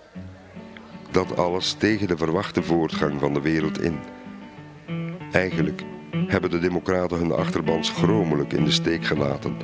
Dat 1.15 1.37
alles 1.37 1.73
tegen 1.73 2.07
de 2.07 2.17
verwachte 2.17 2.63
voortgang 2.63 3.19
van 3.19 3.33
de 3.33 3.41
wereld 3.41 3.81
in. 3.81 3.99
Eigenlijk 5.31 5.81
hebben 6.27 6.49
de 6.49 6.59
democraten 6.59 7.17
hun 7.17 7.31
achterban 7.31 7.83
schromelijk 7.83 8.53
in 8.53 8.63
de 8.63 8.71
steek 8.71 9.05
gelaten. 9.05 9.57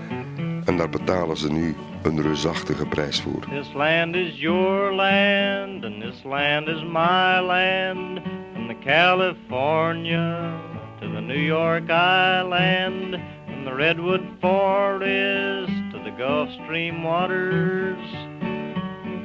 En 0.66 0.78
daar 0.78 0.90
betalen 0.90 1.38
ze 1.38 1.52
nu 1.52 1.76
een 2.04 2.22
reusachtige 2.22 2.86
prijs 2.86 3.22
voor. 3.22 3.40
This 3.50 3.74
land 3.74 4.16
is 4.16 4.40
your 4.40 4.94
land 4.94 5.84
and 5.84 6.02
this 6.02 6.24
land 6.24 6.68
is 6.68 6.84
my 6.84 7.40
land. 7.40 8.20
From 8.54 8.68
the 8.68 8.78
California 8.86 10.60
to 11.00 11.12
the 11.14 11.22
New 11.22 11.46
York 11.46 11.90
Island. 11.90 13.18
From 13.46 13.64
the 13.64 13.76
Redwood 13.76 14.22
Forest 14.40 15.92
to 15.92 15.98
the 16.04 16.14
Gulf 16.18 16.50
Stream 16.52 17.02
waters. 17.02 18.31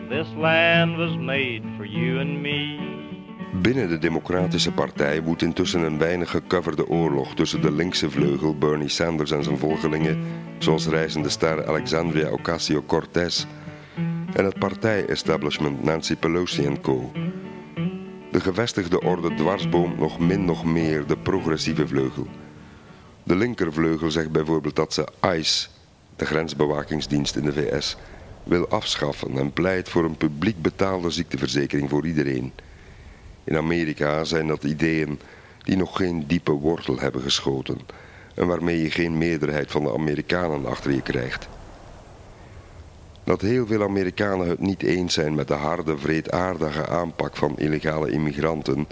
This 0.09 0.29
land 0.37 0.97
was 0.97 1.17
made 1.17 1.63
for 1.77 1.87
you 1.87 2.21
and 2.21 2.41
me. 2.41 2.79
Binnen 3.63 3.89
de 3.89 3.99
Democratische 3.99 4.73
Partij 4.73 5.23
woedt 5.23 5.43
intussen 5.43 5.83
een 5.83 5.99
weinig 5.99 6.31
gecoverde 6.31 6.89
oorlog 6.89 7.35
tussen 7.35 7.63
de 7.63 7.73
linkse 7.73 8.11
vleugel 8.11 8.59
Bernie 8.59 8.89
Sanders 8.89 9.31
en 9.31 9.45
zijn 9.45 9.59
volgelingen, 9.59 10.25
zoals 10.59 10.87
reizende 10.89 11.29
ster 11.29 11.67
Alexandria 11.67 12.31
Ocasio-Cortez, 12.31 13.45
en 14.35 14.45
het 14.45 14.59
partij-establishment 14.59 15.85
Nancy 15.85 16.17
Pelosi 16.17 16.67
en 16.67 16.81
co. 16.81 17.13
De 18.31 18.41
gevestigde 18.41 19.01
orde 19.01 19.35
dwarsboomt 19.35 19.99
nog 19.99 20.19
min 20.19 20.45
nog 20.45 20.65
meer 20.65 21.07
de 21.07 21.17
progressieve 21.17 21.87
vleugel. 21.87 22.27
De 23.23 23.37
linkervleugel 23.37 24.11
zegt 24.11 24.31
bijvoorbeeld 24.31 24.77
dat 24.77 24.93
ze 24.93 25.09
ICE, 25.37 25.69
de 26.17 26.27
grensbewakingsdienst 26.27 27.37
in 27.37 27.45
de 27.45 27.53
VS, 27.53 27.97
wil 28.47 28.69
afschaffen 28.69 29.39
en 29.39 29.53
pleit 29.53 29.89
voor 29.89 30.05
een 30.05 30.17
publiek 30.17 30.63
betaalde 30.63 31.11
ziekteverzekering 31.11 31.91
voor 31.91 32.07
iedereen. 32.07 32.53
In 33.45 33.57
Amerika 33.57 34.25
zijn 34.25 34.47
dat 34.47 34.65
ideeën 34.65 35.19
die 35.63 35.77
nog 35.77 35.97
geen 35.97 36.27
diepe 36.27 36.53
wortel 36.53 36.99
hebben 36.99 37.23
geschoten 37.23 37.79
en 38.35 38.47
waarmee 38.47 38.83
je 38.83 38.91
geen 38.91 39.19
meerderheid 39.19 39.71
van 39.71 39.83
de 39.83 39.93
Amerikanen 39.93 40.67
achter 40.67 40.93
je 40.93 41.03
krijgt. 41.03 41.49
Dat 43.25 43.41
heel 43.41 43.67
veel 43.67 43.83
Amerikanen 43.83 44.49
het 44.49 44.61
niet 44.61 44.83
eens 44.83 45.15
zijn 45.15 45.35
met 45.35 45.49
de 45.49 45.55
harde, 45.55 45.99
vreedaardige 45.99 46.87
aanpak 46.87 47.37
van 47.37 47.59
illegale 47.59 48.11
immigranten, 48.11 48.87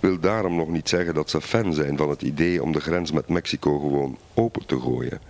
wil 0.00 0.20
daarom 0.20 0.56
nog 0.56 0.68
niet 0.68 0.88
zeggen 0.88 1.14
dat 1.14 1.30
ze 1.30 1.40
fan 1.40 1.74
zijn 1.74 1.96
van 1.96 2.10
het 2.10 2.22
idee 2.22 2.62
om 2.62 2.72
de 2.72 2.80
grens 2.80 3.12
met 3.12 3.28
Mexico 3.28 3.78
gewoon 3.78 4.18
open 4.34 4.66
te 4.66 4.80
gooien. 4.80 5.20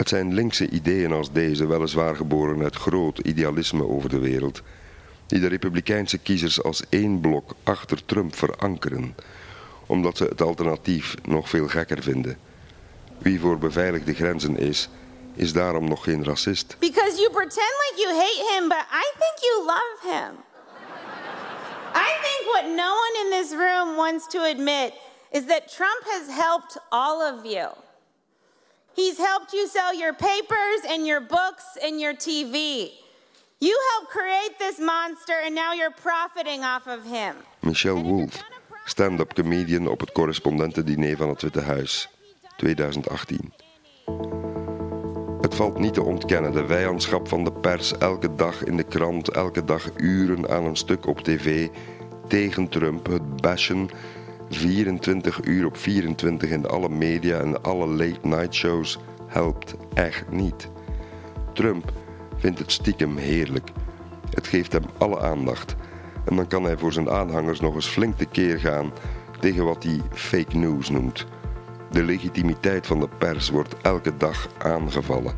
Het 0.00 0.08
zijn 0.08 0.34
linkse 0.34 0.68
ideeën 0.68 1.12
als 1.12 1.32
deze, 1.32 1.66
weliswaar 1.66 2.16
geboren 2.16 2.62
uit 2.62 2.76
groot 2.76 3.18
idealisme 3.18 3.88
over 3.88 4.08
de 4.08 4.18
wereld, 4.18 4.62
die 5.26 5.40
de 5.40 5.46
republikeinse 5.46 6.18
kiezers 6.18 6.62
als 6.62 6.82
één 6.88 7.20
blok 7.20 7.54
achter 7.62 8.04
Trump 8.04 8.36
verankeren, 8.36 9.16
omdat 9.86 10.16
ze 10.16 10.24
het 10.24 10.42
alternatief 10.42 11.14
nog 11.22 11.48
veel 11.48 11.68
gekker 11.68 12.02
vinden. 12.02 12.38
Wie 13.18 13.40
voor 13.40 13.58
beveiligde 13.58 14.14
grenzen 14.14 14.56
is, 14.56 14.88
is 15.34 15.52
daarom 15.52 15.88
nog 15.88 16.04
geen 16.04 16.24
racist. 16.24 16.76
Because 16.78 17.16
you 17.16 17.30
pretend 17.30 17.72
like 17.84 17.94
you 17.96 18.14
hate 18.14 18.54
him, 18.54 18.68
but 18.68 18.84
I 18.92 19.12
think 19.18 19.34
you 19.40 19.64
love 19.66 19.98
him. 20.02 20.32
I 21.94 22.10
think 22.22 22.52
what 22.52 22.64
no 22.76 22.90
one 23.04 23.14
in 23.24 23.42
this 23.42 23.50
room 23.50 23.96
wants 23.96 24.28
to 24.28 24.38
admit 24.42 24.92
is 25.30 25.44
that 25.46 25.72
Trump 25.76 26.02
has 26.04 26.36
helped 26.36 26.78
all 26.88 27.32
of 27.32 27.44
you. 27.44 27.68
He's 28.94 29.18
helped 29.18 29.52
you 29.52 29.66
sell 29.68 29.94
your 29.94 30.14
papers 30.14 30.80
and 30.88 31.06
your 31.06 31.20
books 31.20 31.64
and 31.82 32.00
your 32.00 32.14
TV. 32.14 32.90
You 33.60 33.78
helped 33.92 34.10
create 34.10 34.58
this 34.58 34.78
monster 34.78 35.34
and 35.44 35.54
now 35.54 35.72
you're 35.72 35.94
profiting 36.02 36.64
off 36.64 36.86
of 36.86 37.04
him. 37.04 37.34
Michelle 37.60 38.02
Wolf, 38.02 38.42
stand-up 38.84 39.34
comedian 39.34 39.88
op 39.88 40.00
het 40.00 40.12
correspondentendiner 40.12 41.16
van 41.16 41.28
het 41.28 41.42
Witte 41.42 41.60
Huis, 41.60 42.08
2018. 42.56 43.52
Het 45.40 45.54
valt 45.54 45.78
niet 45.78 45.94
te 45.94 46.02
ontkennen, 46.02 46.52
de 46.52 46.66
vijandschap 46.66 47.28
van 47.28 47.44
de 47.44 47.52
pers 47.52 47.98
elke 47.98 48.34
dag 48.34 48.64
in 48.64 48.76
de 48.76 48.84
krant, 48.84 49.28
elke 49.28 49.64
dag 49.64 49.88
uren 49.96 50.48
aan 50.48 50.64
een 50.64 50.76
stuk 50.76 51.06
op 51.06 51.20
tv 51.20 51.68
tegen 52.28 52.68
Trump, 52.68 53.06
het 53.06 53.40
bashen 53.40 53.90
24 54.50 55.44
uur 55.44 55.66
op 55.66 55.76
24 55.76 56.50
in 56.50 56.66
alle 56.66 56.88
media 56.88 57.38
en 57.38 57.62
alle 57.62 57.86
late 57.86 58.18
night 58.22 58.54
shows 58.54 58.98
helpt 59.26 59.74
echt 59.94 60.30
niet. 60.30 60.68
Trump 61.52 61.92
vindt 62.36 62.58
het 62.58 62.72
stiekem 62.72 63.16
heerlijk. 63.16 63.70
Het 64.30 64.46
geeft 64.46 64.72
hem 64.72 64.84
alle 64.98 65.20
aandacht. 65.20 65.76
En 66.24 66.36
dan 66.36 66.46
kan 66.46 66.64
hij 66.64 66.76
voor 66.76 66.92
zijn 66.92 67.10
aanhangers 67.10 67.60
nog 67.60 67.74
eens 67.74 67.86
flink 67.86 68.16
tekeer 68.16 68.58
gaan 68.58 68.92
tegen 69.40 69.64
wat 69.64 69.82
hij 69.82 70.00
fake 70.12 70.56
news 70.56 70.90
noemt. 70.90 71.26
De 71.90 72.02
legitimiteit 72.02 72.86
van 72.86 73.00
de 73.00 73.08
pers 73.18 73.50
wordt 73.50 73.74
elke 73.82 74.16
dag 74.16 74.48
aangevallen. 74.58 75.34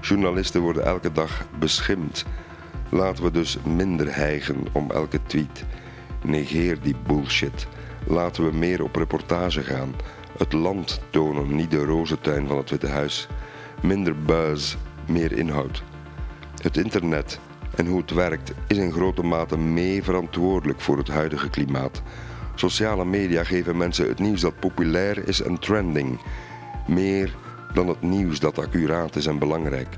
Journalisten 0.00 0.60
worden 0.60 0.84
elke 0.84 1.12
dag 1.12 1.46
beschimd. 1.58 2.24
Laten 2.88 3.24
we 3.24 3.30
dus 3.30 3.58
minder 3.62 4.14
hijgen 4.14 4.56
om 4.72 4.90
elke 4.90 5.22
tweet. 5.22 5.64
Negeer 6.24 6.80
die 6.80 6.96
bullshit. 7.06 7.66
Laten 8.06 8.50
we 8.50 8.56
meer 8.56 8.82
op 8.82 8.96
reportage 8.96 9.62
gaan. 9.62 9.94
Het 10.38 10.52
land 10.52 11.00
tonen, 11.10 11.54
niet 11.54 11.70
de 11.70 11.84
rozentuin 11.84 12.46
van 12.46 12.56
het 12.56 12.70
Witte 12.70 12.86
Huis. 12.86 13.28
Minder 13.82 14.22
buzz, 14.22 14.76
meer 15.06 15.32
inhoud. 15.32 15.82
Het 16.62 16.76
internet 16.76 17.40
en 17.76 17.86
hoe 17.86 18.00
het 18.00 18.10
werkt 18.10 18.52
is 18.66 18.76
in 18.76 18.92
grote 18.92 19.22
mate 19.22 19.58
mee 19.58 20.02
verantwoordelijk 20.02 20.80
voor 20.80 20.98
het 20.98 21.08
huidige 21.08 21.50
klimaat. 21.50 22.02
Sociale 22.54 23.04
media 23.04 23.44
geven 23.44 23.76
mensen 23.76 24.08
het 24.08 24.18
nieuws 24.18 24.40
dat 24.40 24.60
populair 24.60 25.28
is 25.28 25.42
en 25.42 25.58
trending. 25.58 26.20
Meer 26.86 27.34
dan 27.74 27.88
het 27.88 28.02
nieuws 28.02 28.40
dat 28.40 28.58
accuraat 28.58 29.16
is 29.16 29.26
en 29.26 29.38
belangrijk. 29.38 29.96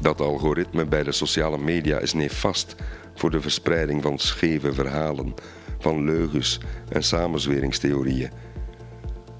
Dat 0.00 0.20
algoritme 0.20 0.84
bij 0.84 1.02
de 1.02 1.12
sociale 1.12 1.58
media 1.58 1.98
is 1.98 2.12
nefast 2.12 2.74
voor 3.14 3.30
de 3.30 3.40
verspreiding 3.40 4.02
van 4.02 4.18
scheve 4.18 4.72
verhalen, 4.72 5.34
van 5.78 6.04
leugens 6.04 6.60
en 6.88 7.02
samenzweringstheorieën. 7.02 8.30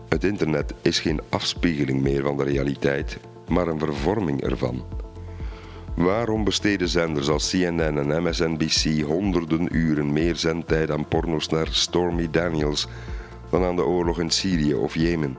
Het 0.09 0.25
internet 0.25 0.75
is 0.83 1.01
geen 1.01 1.20
afspiegeling 1.29 2.03
meer 2.03 2.22
van 2.22 2.37
de 2.37 2.44
realiteit, 2.44 3.18
maar 3.49 3.68
een 3.68 3.79
vervorming 3.79 4.42
ervan. 4.42 4.85
Waarom 5.96 6.44
besteden 6.44 6.88
zenders 6.88 7.29
als 7.29 7.51
CNN 7.51 7.81
en 7.81 8.22
MSNBC 8.22 9.03
honderden 9.03 9.77
uren 9.77 10.12
meer 10.12 10.37
zendtijd 10.37 10.90
aan 10.90 11.09
pornostar 11.09 11.66
Stormy 11.70 12.31
Daniels 12.31 12.88
dan 13.51 13.64
aan 13.64 13.77
de 13.77 13.85
oorlog 13.85 14.20
in 14.20 14.31
Syrië 14.31 14.75
of 14.75 14.94
Jemen? 14.94 15.37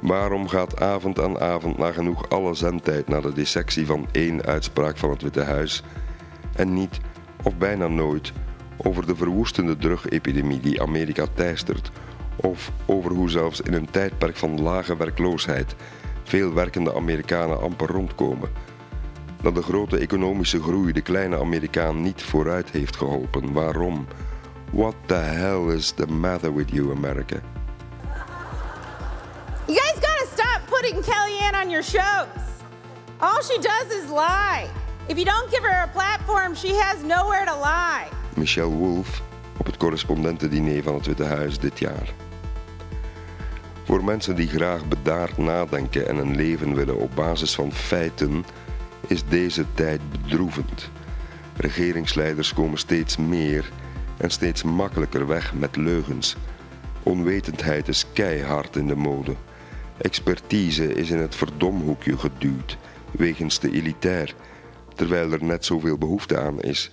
Waarom 0.00 0.48
gaat 0.48 0.80
avond 0.80 1.20
aan 1.20 1.40
avond 1.40 1.78
nagenoeg 1.78 2.28
alle 2.28 2.54
zendtijd 2.54 3.08
naar 3.08 3.22
de 3.22 3.32
dissectie 3.32 3.86
van 3.86 4.06
één 4.12 4.44
uitspraak 4.44 4.96
van 4.96 5.10
het 5.10 5.22
Witte 5.22 5.42
Huis 5.42 5.82
en 6.54 6.74
niet, 6.74 7.00
of 7.42 7.56
bijna 7.56 7.88
nooit, 7.88 8.32
over 8.82 9.06
de 9.06 9.16
verwoestende 9.16 9.76
drugepidemie 9.76 10.60
die 10.60 10.82
Amerika 10.82 11.26
teistert 11.34 11.90
of 12.36 12.72
over 12.86 13.10
hoe 13.10 13.30
zelfs 13.30 13.60
in 13.60 13.72
een 13.72 13.90
tijdperk 13.90 14.36
van 14.36 14.62
lage 14.62 14.96
werkloosheid 14.96 15.74
veel 16.22 16.52
werkende 16.52 16.94
Amerikanen 16.94 17.60
amper 17.60 17.88
rondkomen? 17.88 18.50
dat 19.42 19.54
de 19.54 19.62
grote 19.62 19.98
economische 19.98 20.62
groei 20.62 20.92
de 20.92 21.00
kleine 21.00 21.40
Amerikaan 21.40 22.02
niet 22.02 22.22
vooruit 22.22 22.70
heeft 22.70 22.96
geholpen. 22.96 23.52
Waarom? 23.52 24.06
What 24.70 24.94
the 25.06 25.14
hell 25.14 25.74
is 25.74 25.90
the 25.90 26.06
matter 26.06 26.54
with 26.54 26.70
you, 26.70 26.90
America? 26.90 27.40
You 29.66 29.78
guys 29.78 29.94
gotta 29.94 30.26
stop 30.32 30.60
putting 30.66 31.04
Kellyanne 31.04 31.62
on 31.62 31.70
your 31.70 31.84
shows. 31.84 32.42
All 33.18 33.42
she 33.42 33.58
does 33.60 34.02
is 34.02 34.10
lie. 34.10 34.68
If 35.06 35.16
you 35.16 35.24
don't 35.24 35.50
give 35.50 35.62
her 35.62 35.82
a 35.82 35.88
platform, 35.88 36.54
she 36.54 36.74
has 36.74 37.02
nowhere 37.02 37.44
to 37.44 37.56
lie. 37.56 38.08
Michelle 38.36 38.74
Wolf 38.74 39.22
op 39.56 39.66
het 39.66 39.76
correspondentendiner 39.76 40.82
van 40.82 40.94
het 40.94 41.06
Witte 41.06 41.24
Huis 41.24 41.58
dit 41.58 41.78
jaar. 41.78 42.12
Voor 43.84 44.04
mensen 44.04 44.36
die 44.36 44.48
graag 44.48 44.88
bedaard 44.88 45.38
nadenken 45.38 46.08
en 46.08 46.16
een 46.16 46.36
leven 46.36 46.74
willen 46.74 46.96
op 46.96 47.10
basis 47.14 47.54
van 47.54 47.72
feiten 47.72 48.44
is 49.06 49.24
deze 49.28 49.64
tijd 49.74 50.00
bedroevend. 50.10 50.90
Regeringsleiders 51.56 52.54
komen 52.54 52.78
steeds 52.78 53.16
meer 53.16 53.70
en 54.16 54.30
steeds 54.30 54.62
makkelijker 54.62 55.26
weg 55.26 55.54
met 55.54 55.76
leugens. 55.76 56.36
Onwetendheid 57.02 57.88
is 57.88 58.06
keihard 58.12 58.76
in 58.76 58.86
de 58.86 58.96
mode. 58.96 59.34
Expertise 59.96 60.94
is 60.94 61.10
in 61.10 61.18
het 61.18 61.34
verdomhoekje 61.34 62.18
geduwd, 62.18 62.76
wegens 63.10 63.58
te 63.58 63.70
elitair, 63.70 64.34
terwijl 64.94 65.32
er 65.32 65.44
net 65.44 65.64
zoveel 65.64 65.98
behoefte 65.98 66.38
aan 66.38 66.60
is. 66.60 66.90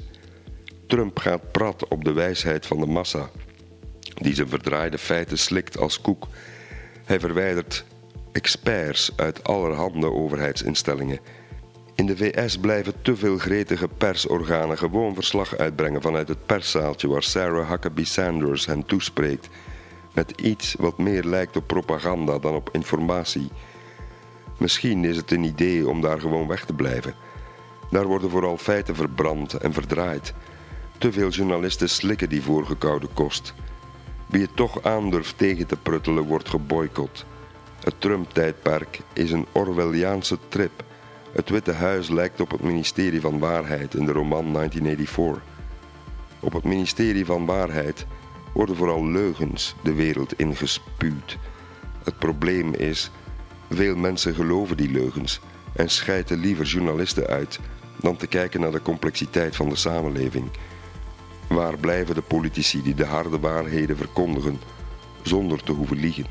Trump 0.90 1.20
gaat 1.20 1.52
prat 1.52 1.88
op 1.88 2.04
de 2.04 2.14
wijsheid 2.14 2.66
van 2.66 2.80
de 2.80 2.86
massa, 2.86 3.30
die 4.14 4.36
zijn 4.36 4.50
verdraaide 4.50 4.98
feiten 4.98 5.38
slikt 5.38 5.78
als 5.78 6.02
koek. 6.02 6.28
Hij 7.06 7.20
verwijdert 7.20 7.86
experts 8.32 9.12
uit 9.16 9.44
allerhande 9.44 10.12
overheidsinstellingen 10.12 11.20
in 12.00 12.06
de 12.06 12.18
VS 12.18 12.58
blijven 12.58 12.94
te 13.02 13.16
veel 13.16 13.38
gretige 13.38 13.88
persorganen 13.88 14.78
gewoon 14.78 15.14
verslag 15.14 15.58
uitbrengen 15.58 16.02
vanuit 16.02 16.28
het 16.28 16.46
perszaaltje 16.46 17.08
waar 17.08 17.24
Sarah 17.24 17.70
Huckabee 17.70 18.06
Sanders 18.06 18.66
hen 18.66 18.86
toespreekt, 18.86 19.50
met 20.14 20.42
iets 20.42 20.76
wat 20.78 20.98
meer 20.98 21.24
lijkt 21.24 21.56
op 21.56 21.68
propaganda 21.68 22.40
dan 22.40 22.56
op 22.56 22.70
informatie. 22.72 23.50
Misschien 24.58 25.06
is 25.06 25.18
het 25.18 25.32
een 25.32 25.44
idee 25.44 25.90
om 25.90 26.02
daar 26.02 26.20
gewoon 26.20 26.48
weg 26.48 26.66
te 26.66 26.74
blijven. 26.74 27.14
Daar 27.92 28.06
worden 28.06 28.30
vooral 28.30 28.58
feiten 28.58 28.96
verbrand 28.96 29.54
en 29.54 29.74
verdraaid. 29.74 30.34
Te 31.00 31.12
veel 31.12 31.30
journalisten 31.30 31.90
slikken 31.90 32.30
die 32.30 32.42
voorgekoude 32.42 33.08
kost. 33.14 33.54
Wie 34.26 34.42
het 34.42 34.56
toch 34.56 34.84
aandurft 34.84 35.38
tegen 35.38 35.68
te 35.68 35.78
pruttelen, 35.78 36.24
wordt 36.24 36.50
geboycott. 36.50 37.26
Het 37.80 37.96
Trump-tijdperk 37.98 39.00
is 39.14 39.32
een 39.32 39.46
Orwelliaanse 39.52 40.38
trip 40.50 40.84
het 41.32 41.50
Witte 41.50 41.72
Huis 41.72 42.10
lijkt 42.10 42.42
op 42.42 42.52
het 42.52 42.62
ministerie 42.62 43.22
van 43.22 43.40
Waarheid 43.40 43.94
in 43.94 44.06
de 44.06 44.12
roman 44.12 44.54
1984. 44.54 45.44
Op 46.40 46.54
het 46.54 46.64
ministerie 46.64 47.26
van 47.26 47.46
Waarheid 47.46 48.06
worden 48.54 48.76
vooral 48.76 49.08
leugens 49.08 49.76
de 49.84 49.94
wereld 49.94 50.34
ingespuwd. 50.34 51.38
Het 52.04 52.18
probleem 52.18 52.74
is, 52.74 53.12
veel 53.70 53.96
mensen 53.96 54.36
geloven 54.36 54.78
die 54.78 54.92
leugens 54.92 55.40
en 55.74 55.90
schijten 55.90 56.40
liever 56.40 56.66
journalisten 56.66 57.28
uit 57.28 57.60
dan 57.96 58.16
te 58.16 58.28
kijken 58.28 58.60
naar 58.60 58.72
de 58.72 58.82
complexiteit 58.82 59.56
van 59.56 59.70
de 59.70 59.76
samenleving. 59.76 60.50
Waar 61.50 61.78
blijven 61.78 62.16
de 62.16 62.22
politici 62.22 62.82
die 62.82 62.96
de 62.96 63.06
harde 63.06 63.40
waarheden 63.40 63.98
verkondigen 63.98 64.60
zonder 65.22 65.64
te 65.64 65.72
hoeven 65.72 65.98
liegen? 65.98 66.26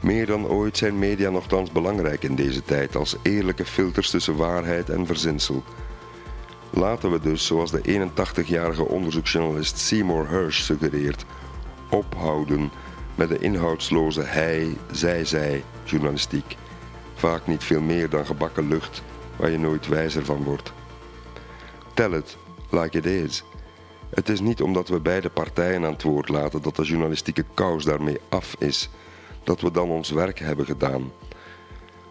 Meer 0.00 0.26
dan 0.26 0.46
ooit 0.46 0.76
zijn 0.76 0.98
media 0.98 1.30
nogthans 1.30 1.72
belangrijk 1.72 2.22
in 2.22 2.34
deze 2.34 2.62
tijd 2.62 2.96
als 2.96 3.16
eerlijke 3.22 3.64
filters 3.64 4.10
tussen 4.10 4.36
waarheid 4.36 4.90
en 4.90 5.06
verzinsel. 5.06 5.62
Laten 6.70 7.10
we 7.10 7.20
dus, 7.20 7.46
zoals 7.46 7.70
de 7.70 8.08
81-jarige 8.10 8.84
onderzoeksjournalist 8.88 9.78
Seymour 9.78 10.28
Hersh 10.28 10.60
suggereert, 10.60 11.24
ophouden 11.90 12.70
met 13.14 13.28
de 13.28 13.38
inhoudsloze 13.38 14.22
hij, 14.22 14.76
zij, 14.90 15.24
zij 15.24 15.64
journalistiek. 15.84 16.56
Vaak 17.14 17.46
niet 17.46 17.64
veel 17.64 17.80
meer 17.80 18.10
dan 18.10 18.26
gebakken 18.26 18.68
lucht 18.68 19.02
waar 19.36 19.50
je 19.50 19.58
nooit 19.58 19.86
wijzer 19.86 20.24
van 20.24 20.42
wordt. 20.42 20.72
Tell 21.94 22.12
it 22.12 22.36
like 22.70 22.98
it 22.98 23.06
is. 23.06 23.44
Het 24.10 24.28
is 24.28 24.40
niet 24.40 24.62
omdat 24.62 24.88
we 24.88 25.00
beide 25.00 25.30
partijen 25.30 25.84
aan 25.84 25.92
het 25.92 26.02
woord 26.02 26.28
laten 26.28 26.62
dat 26.62 26.76
de 26.76 26.84
journalistieke 26.84 27.44
kous 27.54 27.84
daarmee 27.84 28.18
af 28.28 28.56
is, 28.58 28.88
dat 29.44 29.60
we 29.60 29.70
dan 29.70 29.90
ons 29.90 30.10
werk 30.10 30.38
hebben 30.38 30.66
gedaan. 30.66 31.12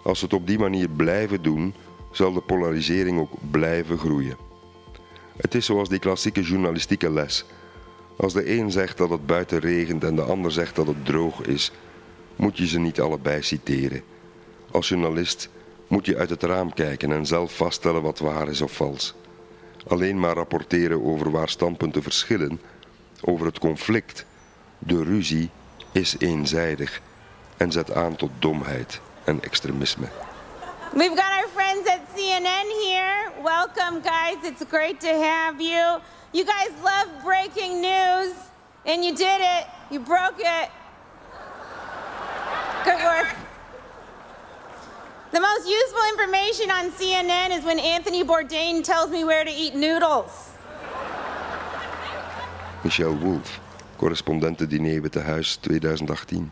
Als 0.04 0.20
we 0.20 0.26
het 0.26 0.36
op 0.36 0.48
die 0.48 0.60
manier 0.60 0.90
blijven 0.90 1.42
doen, 1.42 1.74
zal 2.12 2.34
de 2.34 2.42
polarisering 2.42 3.20
ook 3.20 3.34
blijven 3.52 3.98
groeien. 3.98 4.38
Het 5.38 5.56
is 5.56 5.66
zoals 5.66 5.90
die 5.90 6.00
klassieke 6.00 6.42
journalistieke 6.42 7.10
les. 7.10 7.46
Als 8.18 8.34
de 8.34 8.58
een 8.58 8.72
zegt 8.72 8.98
dat 8.98 9.10
het 9.10 9.26
buiten 9.26 9.60
regent 9.60 10.04
en 10.04 10.16
de 10.16 10.22
ander 10.22 10.52
zegt 10.52 10.76
dat 10.76 10.88
het 10.88 11.06
droog 11.06 11.42
is, 11.42 11.72
moet 12.36 12.58
je 12.58 12.68
ze 12.68 12.80
niet 12.80 13.02
allebei 13.02 13.42
citeren. 13.42 14.02
Als 14.72 14.90
journalist 14.90 15.50
moet 15.88 16.06
je 16.06 16.18
uit 16.18 16.30
het 16.30 16.44
raam 16.44 16.74
kijken 16.74 17.12
en 17.12 17.26
zelf 17.26 17.56
vaststellen 17.56 18.02
wat 18.02 18.20
waar 18.20 18.48
is 18.48 18.62
of 18.62 18.72
vals. 18.72 19.16
Alleen 19.88 20.20
maar 20.20 20.36
rapporteren 20.36 21.06
over 21.06 21.32
waar 21.32 21.50
standpunten 21.50 22.04
verschillen, 22.04 22.62
over 23.22 23.46
het 23.46 23.60
conflict, 23.60 24.26
de 24.80 25.04
ruzie, 25.04 25.50
is 25.92 26.16
eenzijdig 26.20 27.02
en 27.58 27.72
zet 27.72 27.94
aan 27.94 28.16
tot 28.16 28.32
domheid 28.40 29.00
en 29.24 29.44
extremisme. 29.44 30.08
We've 30.94 31.16
got 31.16 31.32
our 31.38 31.48
friends 31.54 31.90
at 31.90 32.00
CNN 32.16 32.68
here. 32.84 33.32
Welcome, 33.44 34.02
guys. 34.02 34.38
It's 34.44 34.64
great 34.70 35.00
to 35.00 35.22
have 35.22 35.62
you. 35.62 36.00
You 36.32 36.46
guys 36.46 36.72
love 36.84 37.08
breaking 37.24 37.82
news, 37.82 38.34
and 38.86 39.04
you 39.04 39.16
did 39.16 39.40
it. 39.40 39.66
You 39.90 40.02
broke 40.04 40.40
it. 40.40 40.70
The 45.36 45.42
most 45.42 45.68
useful 45.68 46.04
information 46.14 46.72
on 46.72 46.92
CNN 46.92 47.58
is 47.58 47.66
when 47.66 47.78
Anthony 47.78 48.24
Bourdain 48.24 48.84
tells 48.84 49.10
me 49.10 49.26
where 49.26 49.44
to 49.44 49.52
eat 49.52 49.76
noodles. 49.76 50.32
Michelle 52.82 53.16
Wolf, 53.16 53.60
correspondentendiner 53.98 55.02
Witte 55.02 55.20
Huis 55.20 55.56
2018. 55.56 56.52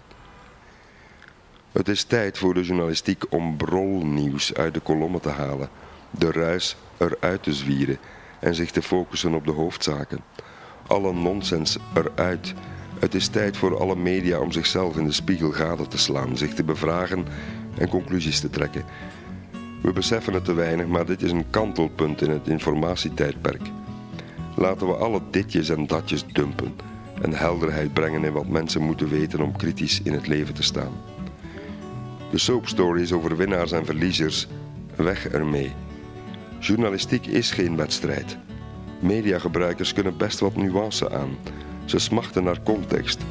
Het 1.71 1.87
is 1.87 2.03
tijd 2.03 2.37
voor 2.37 2.53
de 2.53 2.63
journalistiek 2.63 3.23
om 3.29 3.57
brolnieuws 3.57 4.53
uit 4.53 4.73
de 4.73 4.79
kolommen 4.79 5.21
te 5.21 5.29
halen, 5.29 5.69
de 6.09 6.31
ruis 6.31 6.75
eruit 6.97 7.43
te 7.43 7.53
zwieren 7.53 7.97
en 8.39 8.55
zich 8.55 8.71
te 8.71 8.81
focussen 8.81 9.33
op 9.33 9.45
de 9.45 9.51
hoofdzaken. 9.51 10.23
Alle 10.87 11.13
nonsens 11.13 11.77
eruit. 11.93 12.53
Het 12.99 13.15
is 13.15 13.27
tijd 13.27 13.57
voor 13.57 13.79
alle 13.79 13.95
media 13.95 14.39
om 14.39 14.51
zichzelf 14.51 14.97
in 14.97 15.05
de 15.05 15.11
spiegel 15.11 15.51
gade 15.51 15.87
te 15.87 15.97
slaan, 15.97 16.37
zich 16.37 16.53
te 16.53 16.63
bevragen 16.63 17.25
en 17.77 17.87
conclusies 17.87 18.39
te 18.39 18.49
trekken. 18.49 18.85
We 19.81 19.93
beseffen 19.93 20.33
het 20.33 20.45
te 20.45 20.53
weinig, 20.53 20.87
maar 20.87 21.05
dit 21.05 21.21
is 21.21 21.31
een 21.31 21.49
kantelpunt 21.49 22.21
in 22.21 22.29
het 22.29 22.47
informatietijdperk. 22.47 23.61
Laten 24.55 24.87
we 24.87 24.93
alle 24.93 25.21
ditjes 25.31 25.69
en 25.69 25.87
datjes 25.87 26.25
dumpen 26.27 26.73
en 27.21 27.33
helderheid 27.33 27.93
brengen 27.93 28.23
in 28.23 28.33
wat 28.33 28.47
mensen 28.47 28.81
moeten 28.81 29.09
weten 29.09 29.41
om 29.41 29.57
kritisch 29.57 30.01
in 30.01 30.13
het 30.13 30.27
leven 30.27 30.53
te 30.53 30.63
staan. 30.63 30.91
De 32.31 32.37
soapstories 32.37 33.11
over 33.11 33.37
winnaars 33.37 33.71
en 33.71 33.85
verliezers, 33.85 34.47
weg 34.95 35.27
ermee. 35.27 35.71
Journalistiek 36.59 37.25
is 37.25 37.51
geen 37.51 37.75
wedstrijd. 37.75 38.37
Mediagebruikers 38.99 39.93
kunnen 39.93 40.17
best 40.17 40.39
wat 40.39 40.55
nuance 40.55 41.11
aan. 41.11 41.37
Ze 41.85 41.99
smachten 41.99 42.43
naar 42.43 42.63
context. 42.63 43.21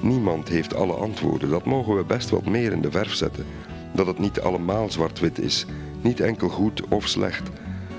Niemand 0.00 0.48
heeft 0.48 0.74
alle 0.74 0.92
antwoorden. 0.92 1.50
Dat 1.50 1.64
mogen 1.64 1.96
we 1.96 2.04
best 2.04 2.30
wat 2.30 2.44
meer 2.44 2.72
in 2.72 2.80
de 2.80 2.90
verf 2.90 3.14
zetten. 3.14 3.46
Dat 3.94 4.06
het 4.06 4.18
niet 4.18 4.40
allemaal 4.40 4.90
zwart-wit 4.90 5.38
is, 5.38 5.66
niet 6.00 6.20
enkel 6.20 6.48
goed 6.48 6.82
of 6.88 7.08
slecht. 7.08 7.50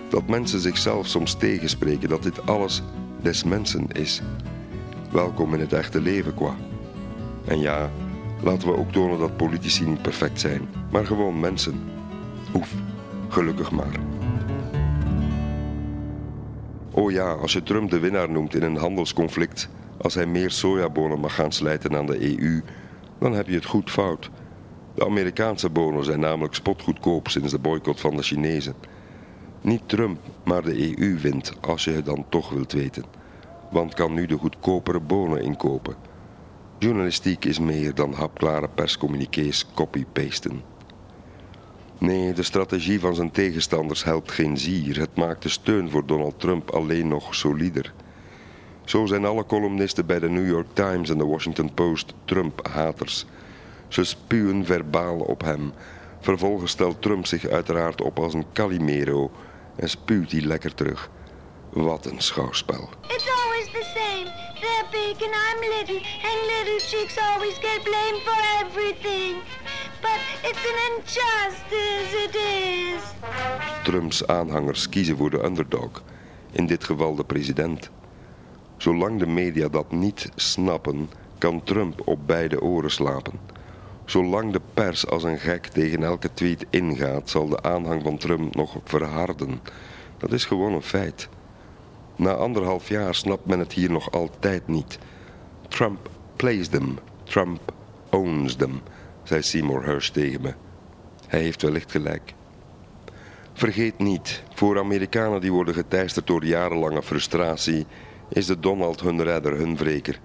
Dat 0.10 0.28
mensen 0.28 0.60
zichzelf 0.60 1.08
soms 1.08 1.34
tegenspreken, 1.34 2.10
dat 2.10 2.24
dit 2.24 2.46
alles 2.48 2.82
des 3.22 3.44
mensen 3.44 3.88
is. 3.92 4.22
Welkom 5.12 5.54
in 5.54 5.60
het 5.60 5.74
echte 5.74 6.02
leven, 6.02 6.34
qua. 6.34 6.56
En 7.46 7.60
ja, 7.60 7.92
laten 8.42 8.68
we 8.68 8.78
ook 8.78 8.92
tonen 8.92 9.20
dat 9.20 9.38
politici 9.38 9.86
niet 9.86 10.02
perfect 10.02 10.40
zijn, 10.40 10.70
maar 10.92 11.06
gewoon 11.06 11.40
mensen. 11.40 11.84
Oef, 12.56 12.74
gelukkig 13.30 13.72
maar. 13.72 14.00
Oh 16.92 17.12
ja, 17.12 17.32
als 17.32 17.54
je 17.54 17.64
Trump 17.64 17.90
de 17.90 18.00
winnaar 18.00 18.30
noemt 18.30 18.56
in 18.56 18.64
een 18.64 18.78
handelsconflict, 18.78 19.70
als 19.98 20.14
hij 20.14 20.26
meer 20.26 20.52
sojabonen 20.52 21.20
mag 21.20 21.36
gaan 21.36 21.52
slijten 21.52 21.96
aan 21.96 22.06
de 22.06 22.40
EU, 22.40 22.62
dan 23.20 23.34
heb 23.34 23.48
je 23.48 23.56
het 23.56 23.66
goed 23.66 23.92
fout. 23.92 24.30
De 24.94 25.06
Amerikaanse 25.06 25.70
bonen 25.70 26.04
zijn 26.04 26.20
namelijk 26.20 26.56
spotgoedkoop 26.56 27.28
sinds 27.28 27.52
de 27.52 27.60
boycott 27.60 28.00
van 28.00 28.16
de 28.16 28.24
Chinezen. 28.24 28.76
Niet 29.62 29.82
Trump, 29.86 30.20
maar 30.44 30.62
de 30.62 30.98
EU 31.00 31.20
wint, 31.20 31.54
als 31.62 31.84
je 31.84 31.92
het 31.92 32.06
dan 32.06 32.26
toch 32.30 32.50
wilt 32.50 32.72
weten. 32.72 33.04
Want 33.72 33.94
kan 33.94 34.14
nu 34.14 34.26
de 34.26 34.38
goedkopere 34.38 35.00
bonen 35.00 35.42
inkopen. 35.42 35.96
Journalistiek 36.78 37.46
is 37.46 37.60
meer 37.60 37.96
dan 37.96 38.14
hapklare 38.14 38.70
perscommuniqués 38.70 39.68
copy-pasten. 39.74 40.62
Nee, 41.98 42.34
de 42.34 42.44
strategie 42.44 43.00
van 43.00 43.16
zijn 43.16 43.32
tegenstanders 43.32 44.04
helpt 44.04 44.32
geen 44.32 44.58
zier. 44.58 45.00
Het 45.00 45.16
maakt 45.16 45.44
de 45.44 45.50
steun 45.50 45.90
voor 45.90 46.06
Donald 46.06 46.40
Trump 46.40 46.70
alleen 46.72 47.08
nog 47.08 47.36
solider. 47.36 47.94
Zo 48.86 49.06
zijn 49.06 49.26
alle 49.26 49.46
columnisten 49.46 50.06
bij 50.06 50.20
de 50.20 50.30
New 50.30 50.48
York 50.48 50.68
Times 50.74 51.10
en 51.10 51.18
de 51.18 51.26
Washington 51.26 51.74
Post 51.74 52.14
Trump-haters. 52.26 53.26
Ze 53.94 54.04
spuwen 54.04 54.66
verbaal 54.66 55.20
op 55.20 55.42
hem. 55.42 55.74
Vervolgens 56.20 56.72
stelt 56.72 57.02
Trump 57.02 57.26
zich 57.26 57.48
uiteraard 57.48 58.02
op 58.02 58.20
als 58.20 58.34
een 58.34 58.46
Calimero 58.54 59.32
en 59.76 59.90
spuwt 59.90 60.32
hij 60.32 60.42
lekker 60.42 60.74
terug. 60.74 61.10
Wat 61.70 62.06
een 62.06 62.22
schouwspel. 62.22 62.90
It's 63.02 63.28
always 63.30 63.66
the 63.66 63.86
same. 63.96 64.24
They're 64.62 64.88
big 64.92 65.28
and 65.28 65.36
I'm 65.46 65.60
little, 65.60 66.02
and 66.30 66.40
little 66.54 66.80
chicks 66.80 67.18
always 67.18 67.54
get 67.54 67.84
blamed 67.84 68.22
for 68.22 68.40
everything. 68.62 69.36
But 70.02 70.20
it's 70.50 70.66
an 70.72 70.78
injustice, 70.90 72.24
it 72.24 72.36
is. 72.36 73.02
Trumps 73.84 74.28
aanhangers 74.28 74.90
kiezen 74.90 75.18
voor 75.18 75.30
de 75.30 75.44
underdog, 75.44 76.04
in 76.52 76.68
dit 76.68 76.84
geval 76.84 77.16
de 77.16 77.24
president. 77.24 77.90
Zolang 78.78 79.20
de 79.20 79.28
media 79.28 79.68
dat 79.68 79.92
niet 79.92 80.30
snappen, 80.36 81.10
kan 81.38 81.64
Trump 81.64 82.08
op 82.08 82.28
beide 82.28 82.62
oren 82.62 82.92
slapen. 82.92 83.53
Zolang 84.06 84.52
de 84.52 84.62
pers 84.74 85.08
als 85.08 85.24
een 85.24 85.40
gek 85.40 85.66
tegen 85.66 86.04
elke 86.04 86.34
tweet 86.34 86.66
ingaat, 86.70 87.30
zal 87.30 87.48
de 87.48 87.62
aanhang 87.62 88.04
van 88.04 88.18
Trump 88.18 88.56
nog 88.56 88.78
verharden. 88.84 89.62
Dat 90.18 90.32
is 90.32 90.46
gewoon 90.46 90.74
een 90.74 90.82
feit. 90.82 91.30
Na 92.16 92.34
anderhalf 92.34 92.90
jaar 92.90 93.16
snapt 93.16 93.46
men 93.46 93.60
het 93.60 93.74
hier 93.74 93.92
nog 93.92 94.12
altijd 94.12 94.68
niet. 94.68 95.00
Trump 95.68 96.10
plays 96.36 96.68
them. 96.68 96.98
Trump 97.24 97.74
owns 98.10 98.56
them, 98.56 98.82
zei 99.24 99.42
Seymour 99.42 99.84
Hersh 99.86 100.10
tegen 100.10 100.42
me. 100.42 100.54
Hij 101.28 101.42
heeft 101.42 101.62
wellicht 101.62 101.92
gelijk. 101.92 102.34
Vergeet 103.54 103.98
niet, 103.98 104.44
voor 104.54 104.80
Amerikanen 104.80 105.42
die 105.42 105.52
worden 105.52 105.74
geteisterd 105.74 106.28
door 106.28 106.46
jarenlange 106.46 107.04
frustratie, 107.04 107.86
is 108.30 108.46
de 108.46 108.60
Donald 108.60 109.02
hun 109.02 109.24
redder, 109.24 109.58
hun 109.58 109.78
wreker. 109.78 110.20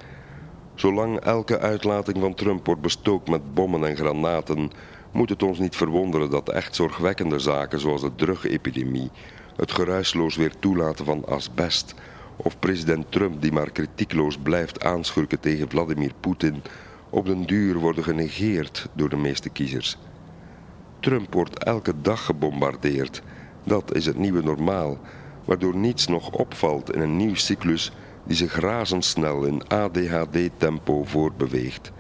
Zolang 0.79 1.19
elke 1.21 1.59
uitlating 1.59 2.19
van 2.21 2.35
Trump 2.35 2.67
wordt 2.67 2.81
bestookt 2.81 3.29
met 3.29 3.55
bommen 3.55 3.85
en 3.85 3.97
granaten, 3.97 4.71
moet 5.13 5.29
het 5.29 5.43
ons 5.43 5.59
niet 5.59 5.77
verwonderen 5.77 6.31
dat 6.31 6.49
echt 6.49 6.75
zorgwekkende 6.75 7.39
zaken 7.39 7.81
zoals 7.81 8.01
de 8.01 8.15
drugepidemie, 8.15 9.11
het 9.57 9.73
geruisloos 9.73 10.37
weer 10.37 10.53
toelaten 10.59 11.05
van 11.05 11.27
asbest 11.27 11.95
of 12.37 12.59
president 12.59 13.13
Trump 13.13 13.43
die 13.43 13.53
maar 13.53 13.71
kritiekloos 13.71 14.37
blijft 14.37 14.85
aanschurken 14.85 15.41
tegen 15.41 15.71
Vladimir 15.71 16.13
Poetin, 16.21 16.63
op 17.11 17.27
den 17.27 17.47
duur 17.47 17.79
worden 17.79 18.05
genegeerd 18.05 18.89
door 18.93 19.09
de 19.09 19.17
meeste 19.17 19.49
kiezers. 19.49 19.97
Trump 21.01 21.35
wordt 21.35 21.65
elke 21.65 21.93
dag 22.03 22.25
gebombardeerd. 22.25 23.23
Dat 23.65 23.95
is 23.95 24.07
het 24.07 24.19
nieuwe 24.19 24.43
normaal. 24.43 24.99
waardoor 25.45 25.77
niets 25.77 26.07
nog 26.07 26.31
opvalt 26.31 26.95
in 26.95 27.01
een 27.01 27.17
nieuw 27.17 27.35
cyclus 27.35 27.93
die 28.29 28.37
zich 28.37 28.61
razendsnel 28.61 29.45
in 29.45 29.69
ADHD-tempo 29.69 31.05
voortbeweegt. 31.05 31.93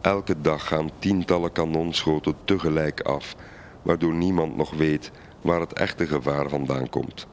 Elke 0.00 0.40
dag 0.40 0.66
gaan 0.66 0.90
tientallen 0.98 1.52
kanonschoten 1.52 2.34
tegelijk 2.44 3.00
af, 3.00 3.36
waardoor 3.82 4.14
niemand 4.14 4.56
nog 4.56 4.70
weet 4.70 5.10
waar 5.40 5.60
het 5.60 5.72
echte 5.72 6.06
gevaar 6.06 6.48
vandaan 6.48 6.88
komt. 6.88 7.26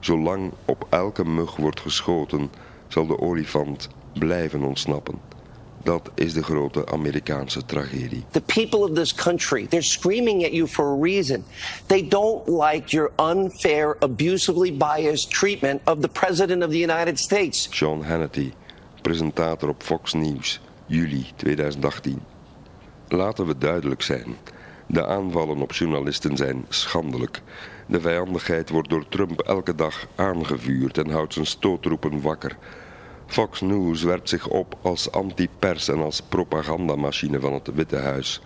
Zolang 0.00 0.52
op 0.64 0.86
elke 0.90 1.24
mug 1.24 1.56
wordt 1.56 1.80
geschoten, 1.80 2.50
zal 2.88 3.06
de 3.06 3.18
olifant 3.18 3.88
blijven 4.18 4.62
ontsnappen. 4.62 5.20
Dat 5.86 6.10
is 6.14 6.32
de 6.32 6.42
grote 6.42 6.86
Amerikaanse 6.86 7.64
tragedie. 7.64 8.24
The 8.30 8.40
people 8.40 8.78
of 8.78 8.90
this 8.92 9.14
country, 9.14 9.66
they're 9.66 9.82
screaming 9.82 10.44
at 10.44 10.52
you 10.52 10.68
for 10.68 10.84
a 10.84 11.00
reason. 11.00 11.44
They 11.86 12.08
don't 12.08 12.48
like 12.48 12.90
your 12.90 13.10
unfair, 13.16 13.96
abusively 13.98 14.76
biased 14.76 15.30
treatment 15.30 15.80
of 15.84 16.00
the 16.00 16.08
President 16.08 16.62
of 16.62 16.70
the 16.70 16.78
United 16.78 17.18
States. 17.18 17.68
Sean 17.70 18.02
Hannity, 18.02 18.52
presentator 19.02 19.68
op 19.68 19.82
Fox 19.82 20.12
News, 20.12 20.60
juli 20.86 21.26
2018. 21.36 22.20
Laten 23.08 23.46
we 23.46 23.58
duidelijk 23.58 24.02
zijn. 24.02 24.36
De 24.86 25.06
aanvallen 25.06 25.62
op 25.62 25.72
journalisten 25.72 26.36
zijn 26.36 26.64
schandelijk. 26.68 27.42
De 27.86 28.00
vijandigheid 28.00 28.70
wordt 28.70 28.88
door 28.88 29.08
Trump 29.08 29.40
elke 29.40 29.74
dag 29.74 30.06
aangevuurd 30.14 30.98
en 30.98 31.10
houdt 31.10 31.32
zijn 31.32 31.46
stootroepen 31.46 32.20
wakker. 32.20 32.56
Fox 33.26 33.60
News 33.60 34.02
werpt 34.02 34.28
zich 34.28 34.48
op 34.48 34.78
als 34.82 35.12
anti-pers 35.12 35.88
en 35.88 35.98
als 35.98 36.20
propagandamachine 36.20 37.40
van 37.40 37.52
het 37.52 37.74
Witte 37.74 37.96
Huis. 37.96 38.42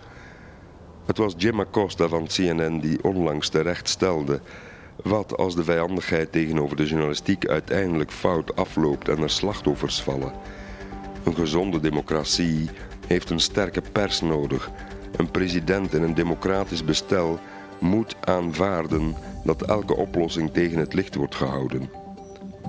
Het 1.05 1.17
was 1.17 1.33
Jim 1.37 1.59
Acosta 1.59 2.07
van 2.07 2.27
CNN 2.27 2.79
die 2.79 3.03
onlangs 3.03 3.49
terecht 3.49 3.89
stelde... 3.89 4.39
wat 5.03 5.37
als 5.37 5.55
de 5.55 5.63
vijandigheid 5.63 6.31
tegenover 6.31 6.75
de 6.75 6.85
journalistiek 6.85 7.47
uiteindelijk 7.47 8.11
fout 8.11 8.55
afloopt 8.55 9.07
en 9.07 9.21
er 9.21 9.29
slachtoffers 9.29 10.01
vallen. 10.01 10.33
Een 11.23 11.35
gezonde 11.35 11.79
democratie 11.79 12.69
heeft 13.07 13.29
een 13.29 13.39
sterke 13.39 13.81
pers 13.91 14.21
nodig. 14.21 14.69
Een 15.15 15.31
president 15.31 15.93
in 15.93 16.03
een 16.03 16.13
democratisch 16.13 16.85
bestel 16.85 17.39
moet 17.79 18.15
aanvaarden 18.19 19.15
dat 19.43 19.61
elke 19.61 19.95
oplossing 19.95 20.51
tegen 20.53 20.79
het 20.79 20.93
licht 20.93 21.15
wordt 21.15 21.35
gehouden. 21.35 21.89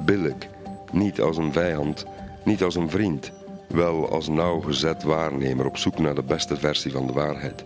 Billig 0.05 0.52
niet 0.92 1.20
als 1.20 1.37
een 1.37 1.52
vijand, 1.52 2.05
niet 2.44 2.62
als 2.62 2.74
een 2.74 2.90
vriend, 2.90 3.33
wel 3.68 4.11
als 4.11 4.28
nauwgezet 4.28 5.02
waarnemer 5.02 5.66
op 5.66 5.76
zoek 5.76 5.98
naar 5.98 6.14
de 6.14 6.22
beste 6.22 6.57
versie 6.57 6.92
van 6.92 7.07
de 7.07 7.12
waarheid. 7.12 7.64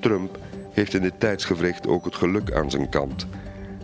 Trump 0.00 0.38
heeft 0.72 0.94
in 0.94 1.02
dit 1.02 1.20
tijdsgevricht 1.20 1.86
ook 1.86 2.04
het 2.04 2.14
geluk 2.14 2.52
aan 2.52 2.70
zijn 2.70 2.88
kant. 2.88 3.26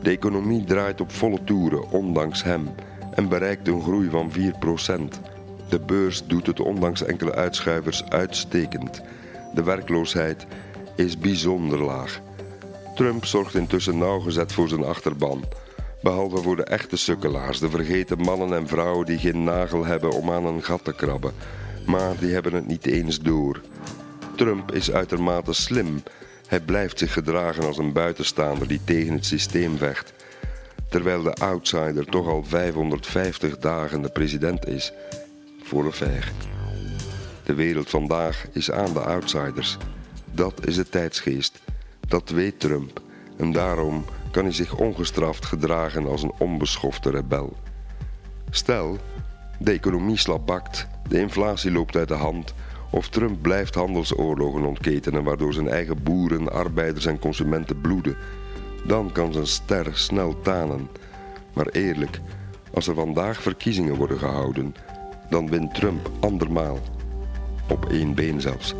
De 0.02 0.10
economie 0.10 0.64
draait 0.64 1.00
op 1.00 1.12
volle 1.12 1.44
toeren, 1.44 1.90
ondanks 1.90 2.42
hem, 2.42 2.68
en 3.14 3.28
bereikt 3.28 3.68
een 3.68 3.82
groei 3.82 4.10
van 4.10 4.30
4%. 4.30 4.34
De 5.68 5.80
beurs 5.80 6.26
doet 6.26 6.46
het 6.46 6.60
ondanks 6.60 7.02
enkele 7.02 7.34
uitschuivers 7.34 8.04
uitstekend. 8.04 9.02
De 9.54 9.62
werkloosheid 9.62 10.46
is 10.96 11.18
bijzonder 11.18 11.84
laag. 11.84 12.20
Trump 12.94 13.24
zorgt 13.24 13.54
intussen 13.54 13.98
nauwgezet 13.98 14.52
voor 14.52 14.68
zijn 14.68 14.84
achterban. 14.84 15.44
Behalve 16.02 16.42
voor 16.42 16.56
de 16.56 16.64
echte 16.64 16.96
sukkelaars, 16.96 17.58
de 17.58 17.70
vergeten 17.70 18.18
mannen 18.18 18.52
en 18.52 18.68
vrouwen 18.68 19.06
die 19.06 19.18
geen 19.18 19.44
nagel 19.44 19.84
hebben 19.84 20.10
om 20.10 20.30
aan 20.30 20.46
een 20.46 20.62
gat 20.62 20.84
te 20.84 20.92
krabben. 20.92 21.32
Maar 21.86 22.18
die 22.18 22.32
hebben 22.32 22.52
het 22.52 22.66
niet 22.66 22.86
eens 22.86 23.20
door. 23.20 23.60
Trump 24.36 24.72
is 24.72 24.92
uitermate 24.92 25.52
slim. 25.52 26.02
Hij 26.46 26.60
blijft 26.60 26.98
zich 26.98 27.12
gedragen 27.12 27.64
als 27.64 27.78
een 27.78 27.92
buitenstaander 27.92 28.68
die 28.68 28.80
tegen 28.84 29.12
het 29.12 29.26
systeem 29.26 29.76
vecht. 29.76 30.12
Terwijl 30.88 31.22
de 31.22 31.34
outsider 31.34 32.04
toch 32.04 32.26
al 32.26 32.44
550 32.44 33.58
dagen 33.58 34.02
de 34.02 34.10
president 34.10 34.66
is. 34.66 34.92
Voor 35.62 35.84
een 35.84 35.92
ver. 35.92 36.32
De 37.44 37.54
wereld 37.54 37.90
vandaag 37.90 38.46
is 38.52 38.70
aan 38.70 38.92
de 38.92 39.00
outsiders. 39.00 39.76
Dat 40.32 40.66
is 40.66 40.76
de 40.76 40.88
tijdsgeest. 40.88 41.58
Dat 42.08 42.30
weet 42.30 42.60
Trump. 42.60 43.00
En 43.36 43.52
daarom 43.52 44.04
kan 44.30 44.44
hij 44.44 44.52
zich 44.52 44.76
ongestraft 44.76 45.44
gedragen 45.44 46.06
als 46.06 46.22
een 46.22 46.32
onbeschofte 46.38 47.10
rebel. 47.10 47.56
Stel, 48.50 48.98
de 49.58 49.72
economie 49.72 50.16
slapbakt, 50.18 50.86
de 51.08 51.20
inflatie 51.20 51.72
loopt 51.72 51.96
uit 51.96 52.08
de 52.08 52.14
hand 52.14 52.54
of 52.90 53.08
Trump 53.08 53.42
blijft 53.42 53.74
handelsoorlogen 53.74 54.64
ontketenen 54.64 55.24
waardoor 55.24 55.52
zijn 55.52 55.68
eigen 55.68 56.02
boeren, 56.02 56.52
arbeiders 56.52 57.06
en 57.06 57.18
consumenten 57.18 57.80
bloeden, 57.80 58.16
dan 58.86 59.12
kan 59.12 59.32
zijn 59.32 59.46
ster 59.46 59.90
snel 59.92 60.40
tanen. 60.40 60.88
Maar 61.52 61.66
eerlijk, 61.66 62.20
als 62.74 62.86
er 62.86 62.94
vandaag 62.94 63.42
verkiezingen 63.42 63.94
worden 63.94 64.18
gehouden, 64.18 64.74
dan 65.30 65.50
wint 65.50 65.74
Trump 65.74 66.10
andermaal. 66.20 66.78
Op 67.68 67.90
één 67.90 68.14
been 68.14 68.40
zelfs. 68.40 68.74